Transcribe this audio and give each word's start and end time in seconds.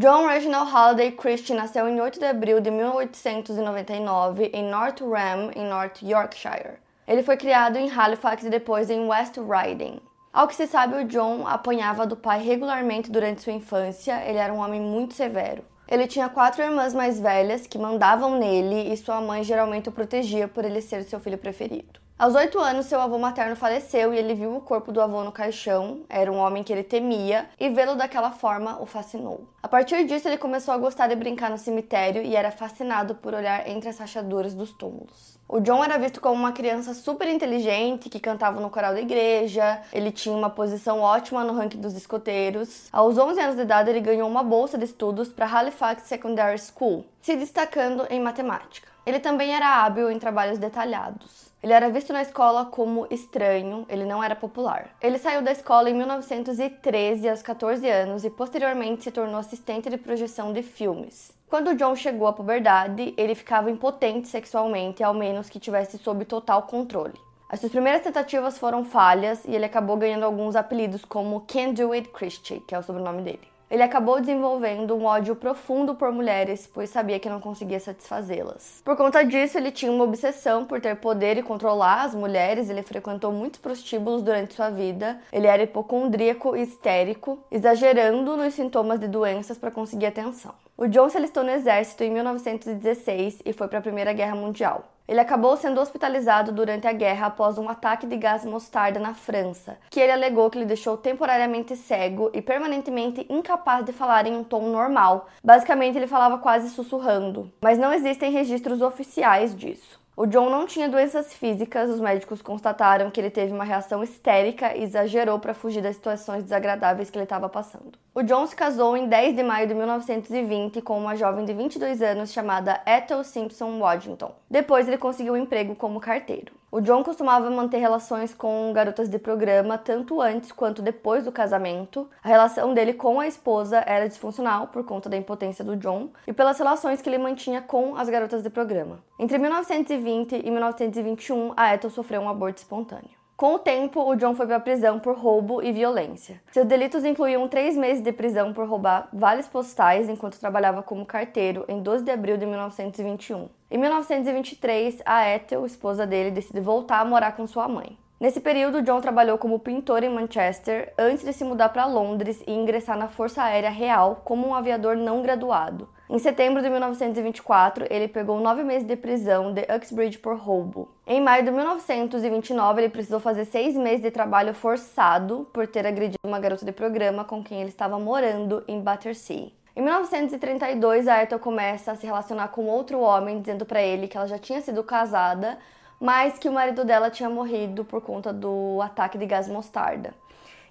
John 0.00 0.26
Reginald 0.26 0.70
Halliday 0.70 1.12
Christie 1.12 1.52
nasceu 1.52 1.86
em 1.86 2.00
8 2.00 2.18
de 2.18 2.24
abril 2.24 2.58
de 2.58 2.70
1899 2.70 4.50
em 4.50 4.64
North 4.64 5.02
Ram, 5.02 5.50
em 5.54 5.68
North 5.68 6.00
Yorkshire. 6.00 6.78
Ele 7.06 7.22
foi 7.22 7.36
criado 7.36 7.76
em 7.76 7.90
Halifax 7.90 8.44
e 8.44 8.48
depois 8.48 8.88
em 8.88 9.06
West 9.06 9.36
Riding. 9.36 10.00
Ao 10.32 10.48
que 10.48 10.54
se 10.54 10.66
sabe, 10.66 10.96
o 10.96 11.04
John 11.04 11.46
apanhava 11.46 12.06
do 12.06 12.16
pai 12.16 12.42
regularmente 12.42 13.10
durante 13.10 13.42
sua 13.42 13.52
infância, 13.52 14.24
ele 14.26 14.38
era 14.38 14.54
um 14.54 14.60
homem 14.60 14.80
muito 14.80 15.12
severo. 15.12 15.62
Ele 15.86 16.06
tinha 16.06 16.30
quatro 16.30 16.62
irmãs 16.62 16.94
mais 16.94 17.20
velhas 17.20 17.66
que 17.66 17.76
mandavam 17.76 18.38
nele 18.38 18.90
e 18.90 18.96
sua 18.96 19.20
mãe 19.20 19.44
geralmente 19.44 19.90
o 19.90 19.92
protegia 19.92 20.48
por 20.48 20.64
ele 20.64 20.80
ser 20.80 21.04
seu 21.04 21.20
filho 21.20 21.36
preferido. 21.36 22.00
Aos 22.20 22.34
oito 22.34 22.58
anos, 22.58 22.84
seu 22.84 23.00
avô 23.00 23.16
materno 23.16 23.56
faleceu 23.56 24.12
e 24.12 24.18
ele 24.18 24.34
viu 24.34 24.54
o 24.54 24.60
corpo 24.60 24.92
do 24.92 25.00
avô 25.00 25.24
no 25.24 25.32
caixão. 25.32 26.02
Era 26.06 26.30
um 26.30 26.36
homem 26.36 26.62
que 26.62 26.70
ele 26.70 26.82
temia 26.82 27.48
e 27.58 27.70
vê-lo 27.70 27.94
daquela 27.94 28.30
forma 28.30 28.78
o 28.78 28.84
fascinou. 28.84 29.48
A 29.62 29.66
partir 29.66 30.04
disso, 30.04 30.28
ele 30.28 30.36
começou 30.36 30.74
a 30.74 30.76
gostar 30.76 31.06
de 31.06 31.16
brincar 31.16 31.48
no 31.48 31.56
cemitério 31.56 32.20
e 32.20 32.36
era 32.36 32.50
fascinado 32.50 33.14
por 33.14 33.32
olhar 33.32 33.66
entre 33.66 33.88
as 33.88 33.96
rachaduras 33.98 34.52
dos 34.52 34.70
túmulos. 34.70 35.38
O 35.48 35.60
John 35.60 35.82
era 35.82 35.96
visto 35.96 36.20
como 36.20 36.34
uma 36.34 36.52
criança 36.52 36.92
super 36.92 37.26
inteligente 37.26 38.10
que 38.10 38.20
cantava 38.20 38.60
no 38.60 38.68
coral 38.68 38.92
da 38.92 39.00
igreja, 39.00 39.80
ele 39.90 40.12
tinha 40.12 40.36
uma 40.36 40.50
posição 40.50 41.00
ótima 41.00 41.42
no 41.42 41.54
ranking 41.54 41.80
dos 41.80 41.94
escoteiros. 41.94 42.90
Aos 42.92 43.16
11 43.16 43.40
anos 43.40 43.56
de 43.56 43.62
idade, 43.62 43.88
ele 43.88 44.00
ganhou 44.00 44.28
uma 44.28 44.42
bolsa 44.42 44.76
de 44.76 44.84
estudos 44.84 45.30
para 45.30 45.50
Halifax 45.50 46.02
Secondary 46.02 46.58
School, 46.58 47.02
se 47.22 47.34
destacando 47.34 48.06
em 48.10 48.20
matemática. 48.20 48.90
Ele 49.06 49.18
também 49.18 49.54
era 49.54 49.82
hábil 49.82 50.10
em 50.10 50.18
trabalhos 50.18 50.58
detalhados. 50.58 51.49
Ele 51.62 51.74
era 51.74 51.90
visto 51.90 52.10
na 52.10 52.22
escola 52.22 52.64
como 52.64 53.06
estranho, 53.10 53.84
ele 53.88 54.06
não 54.06 54.24
era 54.24 54.34
popular. 54.34 54.96
Ele 55.02 55.18
saiu 55.18 55.42
da 55.42 55.52
escola 55.52 55.90
em 55.90 55.94
1913 55.94 57.28
aos 57.28 57.42
14 57.42 57.86
anos 57.86 58.24
e 58.24 58.30
posteriormente 58.30 59.04
se 59.04 59.10
tornou 59.10 59.36
assistente 59.36 59.90
de 59.90 59.98
projeção 59.98 60.54
de 60.54 60.62
filmes. 60.62 61.30
Quando 61.50 61.74
John 61.74 61.94
chegou 61.94 62.26
à 62.26 62.32
puberdade, 62.32 63.12
ele 63.14 63.34
ficava 63.34 63.70
impotente 63.70 64.28
sexualmente, 64.28 65.02
ao 65.02 65.12
menos 65.12 65.50
que 65.50 65.60
tivesse 65.60 65.98
sob 65.98 66.24
total 66.24 66.62
controle. 66.62 67.20
As 67.46 67.60
suas 67.60 67.72
primeiras 67.72 68.02
tentativas 68.02 68.56
foram 68.56 68.84
falhas 68.84 69.44
e 69.44 69.54
ele 69.54 69.64
acabou 69.64 69.96
ganhando 69.96 70.24
alguns 70.24 70.56
apelidos 70.56 71.04
como 71.04 71.40
Can't 71.46 71.74
Do 71.82 71.92
It 71.92 72.08
Christie, 72.10 72.60
que 72.60 72.74
é 72.74 72.78
o 72.78 72.82
sobrenome 72.82 73.20
dele. 73.20 73.50
Ele 73.70 73.82
acabou 73.84 74.20
desenvolvendo 74.20 74.96
um 74.96 75.04
ódio 75.04 75.36
profundo 75.36 75.94
por 75.94 76.10
mulheres, 76.10 76.66
pois 76.66 76.90
sabia 76.90 77.20
que 77.20 77.28
não 77.28 77.40
conseguia 77.40 77.78
satisfazê-las. 77.78 78.82
Por 78.84 78.96
conta 78.96 79.22
disso, 79.24 79.56
ele 79.56 79.70
tinha 79.70 79.92
uma 79.92 80.02
obsessão 80.02 80.64
por 80.64 80.80
ter 80.80 80.96
poder 80.96 81.38
e 81.38 81.42
controlar 81.42 82.02
as 82.02 82.14
mulheres. 82.14 82.68
Ele 82.68 82.82
frequentou 82.82 83.30
muitos 83.30 83.60
prostíbulos 83.60 84.22
durante 84.22 84.54
sua 84.54 84.70
vida. 84.70 85.20
Ele 85.32 85.46
era 85.46 85.62
hipocondríaco 85.62 86.56
e 86.56 86.62
histérico, 86.62 87.38
exagerando 87.50 88.36
nos 88.36 88.54
sintomas 88.54 88.98
de 88.98 89.06
doenças 89.06 89.56
para 89.56 89.70
conseguir 89.70 90.06
atenção. 90.06 90.52
O 90.76 90.88
John 90.88 91.08
se 91.08 91.18
alistou 91.18 91.44
no 91.44 91.50
exército 91.50 92.02
em 92.02 92.10
1916 92.10 93.42
e 93.44 93.52
foi 93.52 93.68
para 93.68 93.78
a 93.78 93.82
Primeira 93.82 94.12
Guerra 94.12 94.34
Mundial. 94.34 94.84
Ele 95.10 95.18
acabou 95.18 95.56
sendo 95.56 95.80
hospitalizado 95.80 96.52
durante 96.52 96.86
a 96.86 96.92
guerra 96.92 97.26
após 97.26 97.58
um 97.58 97.68
ataque 97.68 98.06
de 98.06 98.16
gás 98.16 98.44
mostarda 98.44 99.00
na 99.00 99.12
França, 99.12 99.76
que 99.90 99.98
ele 99.98 100.12
alegou 100.12 100.48
que 100.48 100.56
lhe 100.56 100.64
deixou 100.64 100.96
temporariamente 100.96 101.74
cego 101.74 102.30
e 102.32 102.40
permanentemente 102.40 103.26
incapaz 103.28 103.84
de 103.84 103.92
falar 103.92 104.24
em 104.28 104.36
um 104.36 104.44
tom 104.44 104.68
normal. 104.68 105.26
Basicamente, 105.42 105.98
ele 105.98 106.06
falava 106.06 106.38
quase 106.38 106.70
sussurrando, 106.70 107.50
mas 107.60 107.76
não 107.76 107.92
existem 107.92 108.30
registros 108.30 108.80
oficiais 108.80 109.52
disso. 109.52 109.98
O 110.16 110.26
John 110.26 110.48
não 110.48 110.66
tinha 110.66 110.88
doenças 110.88 111.32
físicas, 111.32 111.88
os 111.88 111.98
médicos 111.98 112.42
constataram 112.42 113.10
que 113.10 113.18
ele 113.18 113.30
teve 113.30 113.52
uma 113.52 113.64
reação 113.64 114.04
histérica 114.04 114.76
e 114.76 114.84
exagerou 114.84 115.40
para 115.40 115.54
fugir 115.54 115.82
das 115.82 115.96
situações 115.96 116.44
desagradáveis 116.44 117.10
que 117.10 117.16
ele 117.16 117.24
estava 117.24 117.48
passando. 117.48 117.98
O 118.12 118.22
John 118.22 118.44
se 118.44 118.56
casou 118.56 118.96
em 118.96 119.06
10 119.06 119.36
de 119.36 119.42
maio 119.44 119.68
de 119.68 119.74
1920 119.74 120.82
com 120.82 120.98
uma 120.98 121.14
jovem 121.14 121.44
de 121.44 121.52
22 121.52 122.02
anos 122.02 122.32
chamada 122.32 122.80
Ethel 122.84 123.22
Simpson 123.22 123.78
Waddington. 123.78 124.34
Depois 124.50 124.88
ele 124.88 124.98
conseguiu 124.98 125.34
um 125.34 125.36
emprego 125.36 125.76
como 125.76 126.00
carteiro. 126.00 126.52
O 126.72 126.80
John 126.80 127.04
costumava 127.04 127.48
manter 127.50 127.78
relações 127.78 128.34
com 128.34 128.72
garotas 128.72 129.08
de 129.08 129.16
programa 129.16 129.78
tanto 129.78 130.20
antes 130.20 130.50
quanto 130.50 130.82
depois 130.82 131.24
do 131.24 131.30
casamento. 131.30 132.10
A 132.20 132.28
relação 132.28 132.74
dele 132.74 132.94
com 132.94 133.20
a 133.20 133.28
esposa 133.28 133.78
era 133.86 134.08
disfuncional 134.08 134.66
por 134.66 134.82
conta 134.84 135.08
da 135.08 135.16
impotência 135.16 135.64
do 135.64 135.76
John 135.76 136.10
e 136.26 136.32
pelas 136.32 136.58
relações 136.58 137.00
que 137.00 137.08
ele 137.08 137.18
mantinha 137.18 137.62
com 137.62 137.94
as 137.94 138.08
garotas 138.08 138.42
de 138.42 138.50
programa. 138.50 138.98
Entre 139.20 139.38
1920 139.38 140.34
e 140.44 140.50
1921, 140.50 141.52
a 141.56 141.74
Ethel 141.74 141.90
sofreu 141.90 142.20
um 142.22 142.28
aborto 142.28 142.58
espontâneo. 142.58 143.19
Com 143.40 143.54
o 143.54 143.58
tempo, 143.58 144.02
o 144.02 144.14
John 144.16 144.34
foi 144.34 144.46
para 144.46 144.56
a 144.56 144.60
prisão 144.60 144.98
por 144.98 145.16
roubo 145.16 145.62
e 145.62 145.72
violência. 145.72 146.42
Seus 146.52 146.66
delitos 146.66 147.06
incluíam 147.06 147.48
três 147.48 147.74
meses 147.74 148.04
de 148.04 148.12
prisão 148.12 148.52
por 148.52 148.68
roubar 148.68 149.08
vales 149.10 149.48
postais 149.48 150.10
enquanto 150.10 150.38
trabalhava 150.38 150.82
como 150.82 151.06
carteiro 151.06 151.64
em 151.66 151.80
12 151.82 152.04
de 152.04 152.10
abril 152.10 152.36
de 152.36 152.44
1921. 152.44 153.48
Em 153.70 153.78
1923, 153.78 155.00
a 155.06 155.26
Ethel, 155.26 155.64
esposa 155.64 156.06
dele, 156.06 156.30
decide 156.30 156.60
voltar 156.60 157.00
a 157.00 157.04
morar 157.06 157.34
com 157.34 157.46
sua 157.46 157.66
mãe. 157.66 157.96
Nesse 158.20 158.42
período, 158.42 158.82
John 158.82 159.00
trabalhou 159.00 159.38
como 159.38 159.58
pintor 159.58 160.04
em 160.04 160.10
Manchester 160.10 160.92
antes 160.98 161.24
de 161.24 161.32
se 161.32 161.42
mudar 161.42 161.70
para 161.70 161.86
Londres 161.86 162.44
e 162.46 162.52
ingressar 162.52 162.98
na 162.98 163.08
Força 163.08 163.42
Aérea 163.42 163.70
Real 163.70 164.20
como 164.22 164.46
um 164.46 164.54
aviador 164.54 164.96
não 164.96 165.22
graduado. 165.22 165.88
Em 166.12 166.18
setembro 166.18 166.60
de 166.60 166.68
1924, 166.68 167.86
ele 167.88 168.08
pegou 168.08 168.40
nove 168.40 168.64
meses 168.64 168.84
de 168.84 168.96
prisão 168.96 169.54
de 169.54 169.64
Uxbridge 169.72 170.18
por 170.18 170.36
roubo. 170.36 170.88
Em 171.06 171.20
maio 171.20 171.44
de 171.44 171.52
1929, 171.52 172.80
ele 172.80 172.88
precisou 172.88 173.20
fazer 173.20 173.44
seis 173.44 173.76
meses 173.76 174.02
de 174.02 174.10
trabalho 174.10 174.52
forçado 174.52 175.48
por 175.52 175.68
ter 175.68 175.86
agredido 175.86 176.18
uma 176.26 176.40
garota 176.40 176.64
de 176.64 176.72
programa 176.72 177.24
com 177.24 177.44
quem 177.44 177.60
ele 177.60 177.68
estava 177.68 177.96
morando 177.96 178.64
em 178.66 178.80
Battersea. 178.80 179.52
Em 179.76 179.82
1932, 179.82 181.06
a 181.06 181.22
Ethel 181.22 181.38
começa 181.38 181.92
a 181.92 181.94
se 181.94 182.06
relacionar 182.06 182.48
com 182.48 182.66
outro 182.66 182.98
homem, 182.98 183.40
dizendo 183.40 183.64
para 183.64 183.80
ele 183.80 184.08
que 184.08 184.16
ela 184.16 184.26
já 184.26 184.36
tinha 184.36 184.60
sido 184.60 184.82
casada, 184.82 185.58
mas 186.00 186.40
que 186.40 186.48
o 186.48 186.52
marido 186.52 186.84
dela 186.84 187.08
tinha 187.08 187.30
morrido 187.30 187.84
por 187.84 188.00
conta 188.00 188.32
do 188.32 188.80
ataque 188.82 189.16
de 189.16 189.26
gás 189.26 189.46
mostarda. 189.46 190.12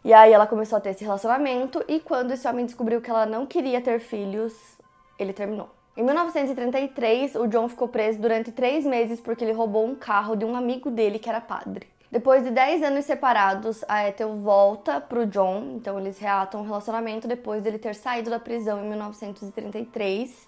E 0.03 0.11
aí 0.11 0.33
ela 0.33 0.45
começou 0.45 0.77
a 0.77 0.81
ter 0.81 0.89
esse 0.89 1.05
relacionamento 1.05 1.81
e 1.87 2.01
quando 2.01 2.31
esse 2.31 2.45
homem 2.45 2.65
descobriu 2.65 2.99
que 2.99 3.09
ela 3.09 3.25
não 3.25 3.45
queria 3.45 3.79
ter 3.79 4.01
filhos, 4.01 4.77
ele 5.19 5.33
terminou. 5.33 5.69
Em 5.95 6.03
1933, 6.03 7.35
o 7.35 7.47
John 7.47 7.67
ficou 7.67 7.87
preso 7.87 8.19
durante 8.19 8.51
três 8.51 8.85
meses 8.85 9.19
porque 9.19 9.43
ele 9.43 9.51
roubou 9.51 9.85
um 9.85 9.95
carro 9.95 10.35
de 10.35 10.45
um 10.45 10.55
amigo 10.55 10.89
dele 10.89 11.19
que 11.19 11.27
era 11.27 11.41
padre. 11.41 11.87
Depois 12.11 12.43
de 12.43 12.49
10 12.49 12.81
anos 12.83 13.05
separados, 13.05 13.83
a 13.87 14.07
Ethel 14.07 14.35
volta 14.37 14.99
pro 14.99 15.27
John, 15.27 15.75
então 15.75 15.99
eles 15.99 16.17
reatam 16.17 16.61
o 16.61 16.63
relacionamento 16.63 17.27
depois 17.27 17.61
dele 17.61 17.77
ter 17.77 17.93
saído 17.93 18.31
da 18.31 18.39
prisão 18.39 18.83
em 18.83 18.89
1933. 18.89 20.47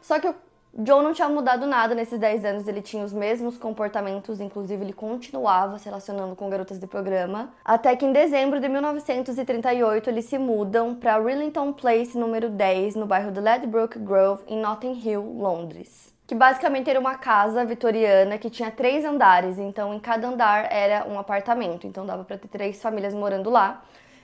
Só 0.00 0.18
que 0.18 0.28
o 0.28 0.34
John 0.74 1.02
não 1.02 1.12
tinha 1.12 1.28
mudado 1.28 1.66
nada 1.66 1.94
nesses 1.94 2.18
10 2.18 2.44
anos, 2.46 2.66
ele 2.66 2.80
tinha 2.80 3.04
os 3.04 3.12
mesmos 3.12 3.58
comportamentos, 3.58 4.40
inclusive 4.40 4.82
ele 4.82 4.94
continuava 4.94 5.78
se 5.78 5.84
relacionando 5.84 6.34
com 6.34 6.48
garotas 6.48 6.78
de 6.78 6.86
programa. 6.86 7.50
Até 7.62 7.94
que 7.94 8.06
em 8.06 8.12
dezembro 8.12 8.58
de 8.58 8.70
1938 8.70 10.08
eles 10.08 10.24
se 10.24 10.38
mudam 10.38 10.94
para 10.94 11.18
Rillington 11.18 11.74
Place 11.74 12.16
número 12.16 12.48
10, 12.48 12.94
no 12.94 13.04
bairro 13.04 13.30
de 13.30 13.38
Ladbroke 13.38 13.98
Grove, 13.98 14.44
em 14.46 14.58
Notting 14.58 14.98
Hill, 15.04 15.22
Londres. 15.22 16.10
Que 16.26 16.34
basicamente 16.34 16.88
era 16.88 16.98
uma 16.98 17.16
casa 17.16 17.62
vitoriana 17.66 18.38
que 18.38 18.48
tinha 18.48 18.70
três 18.70 19.04
andares, 19.04 19.58
então 19.58 19.92
em 19.92 20.00
cada 20.00 20.26
andar 20.26 20.72
era 20.72 21.06
um 21.06 21.18
apartamento, 21.18 21.86
então 21.86 22.06
dava 22.06 22.24
para 22.24 22.38
ter 22.38 22.48
três 22.48 22.80
famílias 22.80 23.12
morando 23.12 23.50
lá. 23.50 23.82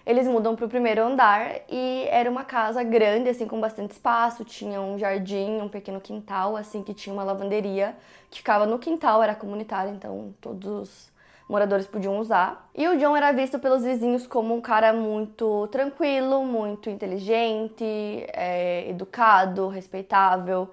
Eles 0.09 0.27
mudam 0.27 0.57
para 0.57 0.65
o 0.65 0.69
primeiro 0.71 1.03
andar 1.03 1.57
e 1.69 2.07
era 2.09 2.31
uma 2.31 2.43
casa 2.43 2.83
grande, 2.83 3.29
assim, 3.29 3.47
com 3.47 3.61
bastante 3.61 3.91
espaço. 3.91 4.43
Tinha 4.43 4.81
um 4.81 4.99
jardim, 4.99 5.61
um 5.61 5.69
pequeno 5.69 6.01
quintal, 6.01 6.57
assim, 6.57 6.83
que 6.83 6.95
tinha 6.95 7.13
uma 7.13 7.23
lavanderia 7.23 7.95
que 8.31 8.39
ficava 8.39 8.65
no 8.65 8.79
quintal, 8.79 9.23
era 9.23 9.35
comunitária, 9.35 9.91
então 9.91 10.35
todos 10.41 10.67
os 10.67 11.13
moradores 11.47 11.87
podiam 11.87 12.19
usar. 12.19 12.71
E 12.75 12.89
o 12.89 12.97
John 12.97 13.15
era 13.15 13.33
visto 13.33 13.59
pelos 13.59 13.85
vizinhos 13.85 14.27
como 14.27 14.55
um 14.55 14.63
cara 14.63 14.95
muito 14.95 15.67
tranquilo, 15.67 16.43
muito 16.43 16.89
inteligente, 16.89 17.85
é, 18.33 18.89
educado, 18.89 19.69
respeitável. 19.69 20.71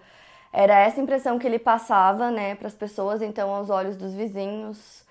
Era 0.54 0.80
essa 0.80 1.02
impressão 1.02 1.38
que 1.38 1.46
ele 1.46 1.60
passava, 1.60 2.32
né, 2.32 2.56
para 2.56 2.68
as 2.68 2.74
pessoas. 2.74 3.22
Então, 3.22 3.54
aos 3.54 3.70
olhos 3.70 3.98
dos 3.98 4.14
vizinhos, 4.14 5.04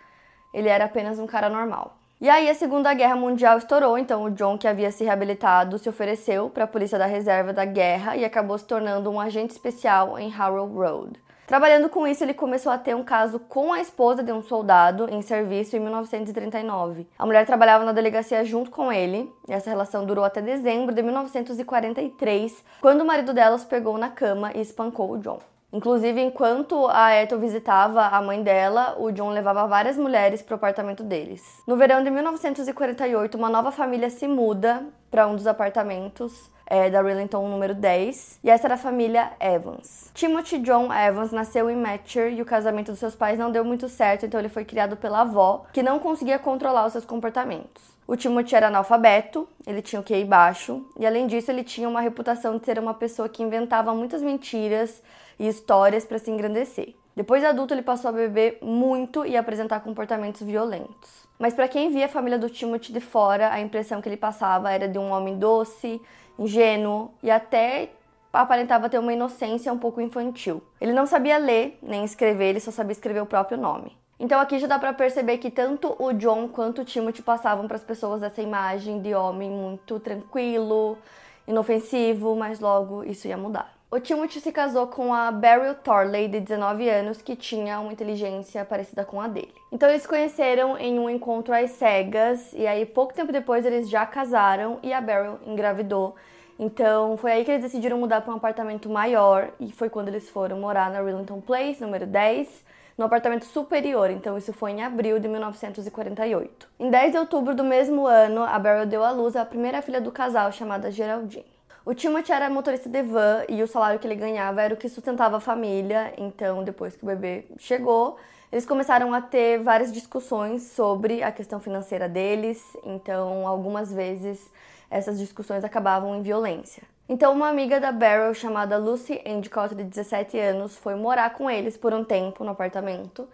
ele 0.54 0.70
era 0.70 0.86
apenas 0.86 1.18
um 1.18 1.26
cara 1.26 1.50
normal. 1.50 1.98
E 2.24 2.30
aí 2.30 2.48
a 2.48 2.54
Segunda 2.54 2.94
Guerra 2.94 3.16
Mundial 3.16 3.58
estourou, 3.58 3.98
então 3.98 4.24
o 4.24 4.30
John, 4.30 4.56
que 4.56 4.66
havia 4.66 4.90
se 4.90 5.04
reabilitado, 5.04 5.78
se 5.78 5.90
ofereceu 5.90 6.48
para 6.48 6.64
a 6.64 6.66
polícia 6.66 6.98
da 6.98 7.04
reserva 7.04 7.52
da 7.52 7.66
guerra 7.66 8.16
e 8.16 8.24
acabou 8.24 8.56
se 8.56 8.64
tornando 8.64 9.10
um 9.10 9.20
agente 9.20 9.52
especial 9.52 10.18
em 10.18 10.30
Harrow 10.30 10.66
Road. 10.66 11.20
Trabalhando 11.46 11.90
com 11.90 12.06
isso, 12.06 12.24
ele 12.24 12.32
começou 12.32 12.72
a 12.72 12.78
ter 12.78 12.96
um 12.96 13.04
caso 13.04 13.38
com 13.38 13.74
a 13.74 13.80
esposa 13.82 14.22
de 14.22 14.32
um 14.32 14.40
soldado 14.40 15.06
em 15.10 15.20
serviço 15.20 15.76
em 15.76 15.80
1939. 15.80 17.06
A 17.18 17.26
mulher 17.26 17.44
trabalhava 17.44 17.84
na 17.84 17.92
delegacia 17.92 18.42
junto 18.42 18.70
com 18.70 18.90
ele, 18.90 19.30
e 19.46 19.52
essa 19.52 19.68
relação 19.68 20.06
durou 20.06 20.24
até 20.24 20.40
dezembro 20.40 20.94
de 20.94 21.02
1943, 21.02 22.64
quando 22.80 23.02
o 23.02 23.06
marido 23.06 23.34
dela 23.34 23.54
os 23.54 23.66
pegou 23.66 23.98
na 23.98 24.08
cama 24.08 24.50
e 24.54 24.62
espancou 24.62 25.10
o 25.10 25.18
John. 25.18 25.40
Inclusive, 25.74 26.20
enquanto 26.20 26.86
a 26.86 27.20
Ethel 27.20 27.40
visitava 27.40 28.06
a 28.06 28.22
mãe 28.22 28.40
dela, 28.40 28.94
o 28.96 29.10
John 29.10 29.30
levava 29.30 29.66
várias 29.66 29.96
mulheres 29.96 30.40
para 30.40 30.54
o 30.54 30.54
apartamento 30.54 31.02
deles. 31.02 31.42
No 31.66 31.76
verão 31.76 32.04
de 32.04 32.12
1948, 32.12 33.36
uma 33.36 33.50
nova 33.50 33.72
família 33.72 34.08
se 34.08 34.28
muda 34.28 34.86
para 35.10 35.26
um 35.26 35.34
dos 35.34 35.48
apartamentos 35.48 36.48
é, 36.64 36.88
da 36.88 37.02
Rillington 37.02 37.48
número 37.48 37.74
10, 37.74 38.38
e 38.44 38.50
essa 38.50 38.68
era 38.68 38.74
a 38.74 38.78
família 38.78 39.32
Evans. 39.40 40.12
Timothy 40.14 40.58
John 40.58 40.92
Evans 40.92 41.32
nasceu 41.32 41.68
em 41.68 41.76
Matcher 41.76 42.32
e 42.32 42.40
o 42.40 42.44
casamento 42.44 42.92
dos 42.92 43.00
seus 43.00 43.16
pais 43.16 43.36
não 43.36 43.50
deu 43.50 43.64
muito 43.64 43.88
certo, 43.88 44.24
então 44.24 44.38
ele 44.38 44.48
foi 44.48 44.64
criado 44.64 44.96
pela 44.96 45.22
avó, 45.22 45.66
que 45.72 45.82
não 45.82 45.98
conseguia 45.98 46.38
controlar 46.38 46.86
os 46.86 46.92
seus 46.92 47.04
comportamentos. 47.04 47.82
O 48.06 48.16
Timothy 48.16 48.54
era 48.54 48.68
analfabeto, 48.68 49.48
ele 49.66 49.82
tinha 49.82 50.00
o 50.00 50.04
QI 50.04 50.24
baixo, 50.24 50.86
e 50.96 51.04
além 51.04 51.26
disso, 51.26 51.50
ele 51.50 51.64
tinha 51.64 51.88
uma 51.88 52.00
reputação 52.00 52.58
de 52.58 52.64
ser 52.64 52.78
uma 52.78 52.94
pessoa 52.94 53.28
que 53.28 53.42
inventava 53.42 53.92
muitas 53.92 54.22
mentiras 54.22 55.02
e 55.38 55.48
histórias 55.48 56.04
para 56.04 56.18
se 56.18 56.30
engrandecer. 56.30 56.94
Depois 57.16 57.40
de 57.40 57.46
adulto, 57.46 57.72
ele 57.72 57.82
passou 57.82 58.08
a 58.08 58.12
beber 58.12 58.58
muito 58.60 59.24
e 59.24 59.36
apresentar 59.36 59.80
comportamentos 59.80 60.42
violentos. 60.42 61.24
Mas 61.38 61.54
para 61.54 61.68
quem 61.68 61.90
via 61.90 62.06
a 62.06 62.08
família 62.08 62.38
do 62.38 62.50
Timothy 62.50 62.92
de 62.92 63.00
fora, 63.00 63.52
a 63.52 63.60
impressão 63.60 64.00
que 64.00 64.08
ele 64.08 64.16
passava 64.16 64.72
era 64.72 64.88
de 64.88 64.98
um 64.98 65.10
homem 65.10 65.38
doce, 65.38 66.00
ingênuo 66.38 67.10
e 67.22 67.30
até 67.30 67.90
aparentava 68.32 68.88
ter 68.88 68.98
uma 68.98 69.12
inocência 69.12 69.72
um 69.72 69.78
pouco 69.78 70.00
infantil. 70.00 70.62
Ele 70.80 70.92
não 70.92 71.06
sabia 71.06 71.38
ler 71.38 71.78
nem 71.82 72.04
escrever, 72.04 72.46
ele 72.46 72.60
só 72.60 72.70
sabia 72.70 72.92
escrever 72.92 73.20
o 73.20 73.26
próprio 73.26 73.56
nome. 73.56 73.96
Então 74.18 74.40
aqui 74.40 74.58
já 74.58 74.66
dá 74.66 74.78
para 74.78 74.92
perceber 74.92 75.38
que 75.38 75.50
tanto 75.50 75.94
o 75.98 76.12
John 76.12 76.48
quanto 76.48 76.82
o 76.82 76.84
Timothy 76.84 77.22
passavam 77.22 77.66
para 77.66 77.76
as 77.76 77.84
pessoas 77.84 78.22
essa 78.22 78.40
imagem 78.40 79.00
de 79.00 79.14
homem 79.14 79.50
muito 79.50 80.00
tranquilo, 80.00 80.98
inofensivo, 81.46 82.34
mas 82.34 82.60
logo 82.60 83.04
isso 83.04 83.28
ia 83.28 83.36
mudar. 83.36 83.72
O 83.94 84.00
Timothy 84.00 84.40
se 84.40 84.50
casou 84.50 84.88
com 84.88 85.14
a 85.14 85.30
Beryl 85.30 85.72
Thorley, 85.72 86.26
de 86.26 86.40
19 86.40 86.88
anos, 86.88 87.22
que 87.22 87.36
tinha 87.36 87.78
uma 87.78 87.92
inteligência 87.92 88.64
parecida 88.64 89.04
com 89.04 89.20
a 89.20 89.28
dele. 89.28 89.54
Então 89.70 89.88
eles 89.88 90.02
se 90.02 90.08
conheceram 90.08 90.76
em 90.76 90.98
um 90.98 91.08
encontro 91.08 91.54
às 91.54 91.70
cegas, 91.70 92.52
e 92.54 92.66
aí 92.66 92.84
pouco 92.84 93.14
tempo 93.14 93.30
depois 93.30 93.64
eles 93.64 93.88
já 93.88 94.04
casaram 94.04 94.80
e 94.82 94.92
a 94.92 95.00
Beryl 95.00 95.38
engravidou. 95.46 96.16
Então 96.58 97.16
foi 97.16 97.30
aí 97.30 97.44
que 97.44 97.52
eles 97.52 97.62
decidiram 97.62 97.96
mudar 97.96 98.22
para 98.22 98.34
um 98.34 98.36
apartamento 98.36 98.90
maior, 98.90 99.50
e 99.60 99.70
foi 99.70 99.88
quando 99.88 100.08
eles 100.08 100.28
foram 100.28 100.58
morar 100.58 100.90
na 100.90 101.00
Rillington 101.00 101.40
Place, 101.40 101.80
número 101.80 102.04
10, 102.04 102.64
no 102.98 103.04
apartamento 103.04 103.44
superior, 103.44 104.10
então 104.10 104.36
isso 104.36 104.52
foi 104.52 104.72
em 104.72 104.82
abril 104.82 105.20
de 105.20 105.28
1948. 105.28 106.68
Em 106.80 106.90
10 106.90 107.12
de 107.12 107.18
outubro 107.18 107.54
do 107.54 107.62
mesmo 107.62 108.08
ano, 108.08 108.42
a 108.42 108.58
Beryl 108.58 108.86
deu 108.86 109.04
à 109.04 109.12
luz 109.12 109.36
a 109.36 109.44
primeira 109.44 109.80
filha 109.80 110.00
do 110.00 110.10
casal, 110.10 110.50
chamada 110.50 110.90
Geraldine. 110.90 111.53
O 111.86 111.92
Timothy 111.92 112.32
era 112.32 112.48
motorista 112.48 112.88
de 112.88 113.02
van 113.02 113.44
e 113.46 113.62
o 113.62 113.68
salário 113.68 114.00
que 114.00 114.06
ele 114.06 114.14
ganhava 114.14 114.62
era 114.62 114.72
o 114.72 114.76
que 114.76 114.88
sustentava 114.88 115.36
a 115.36 115.40
família. 115.40 116.14
Então, 116.16 116.64
depois 116.64 116.96
que 116.96 117.02
o 117.02 117.06
bebê 117.06 117.44
chegou, 117.58 118.16
eles 118.50 118.64
começaram 118.64 119.12
a 119.12 119.20
ter 119.20 119.58
várias 119.58 119.92
discussões 119.92 120.62
sobre 120.62 121.22
a 121.22 121.30
questão 121.30 121.60
financeira 121.60 122.08
deles. 122.08 122.62
Então, 122.84 123.46
algumas 123.46 123.92
vezes 123.92 124.50
essas 124.90 125.18
discussões 125.18 125.62
acabavam 125.62 126.16
em 126.16 126.22
violência. 126.22 126.82
Então, 127.06 127.34
uma 127.34 127.50
amiga 127.50 127.78
da 127.78 127.92
Beryl 127.92 128.32
chamada 128.32 128.78
Lucy 128.78 129.20
Endicott, 129.22 129.74
de 129.74 129.84
17 129.84 130.38
anos, 130.38 130.74
foi 130.78 130.94
morar 130.94 131.34
com 131.34 131.50
eles 131.50 131.76
por 131.76 131.92
um 131.92 132.02
tempo 132.02 132.44
no 132.44 132.52
apartamento. 132.52 133.28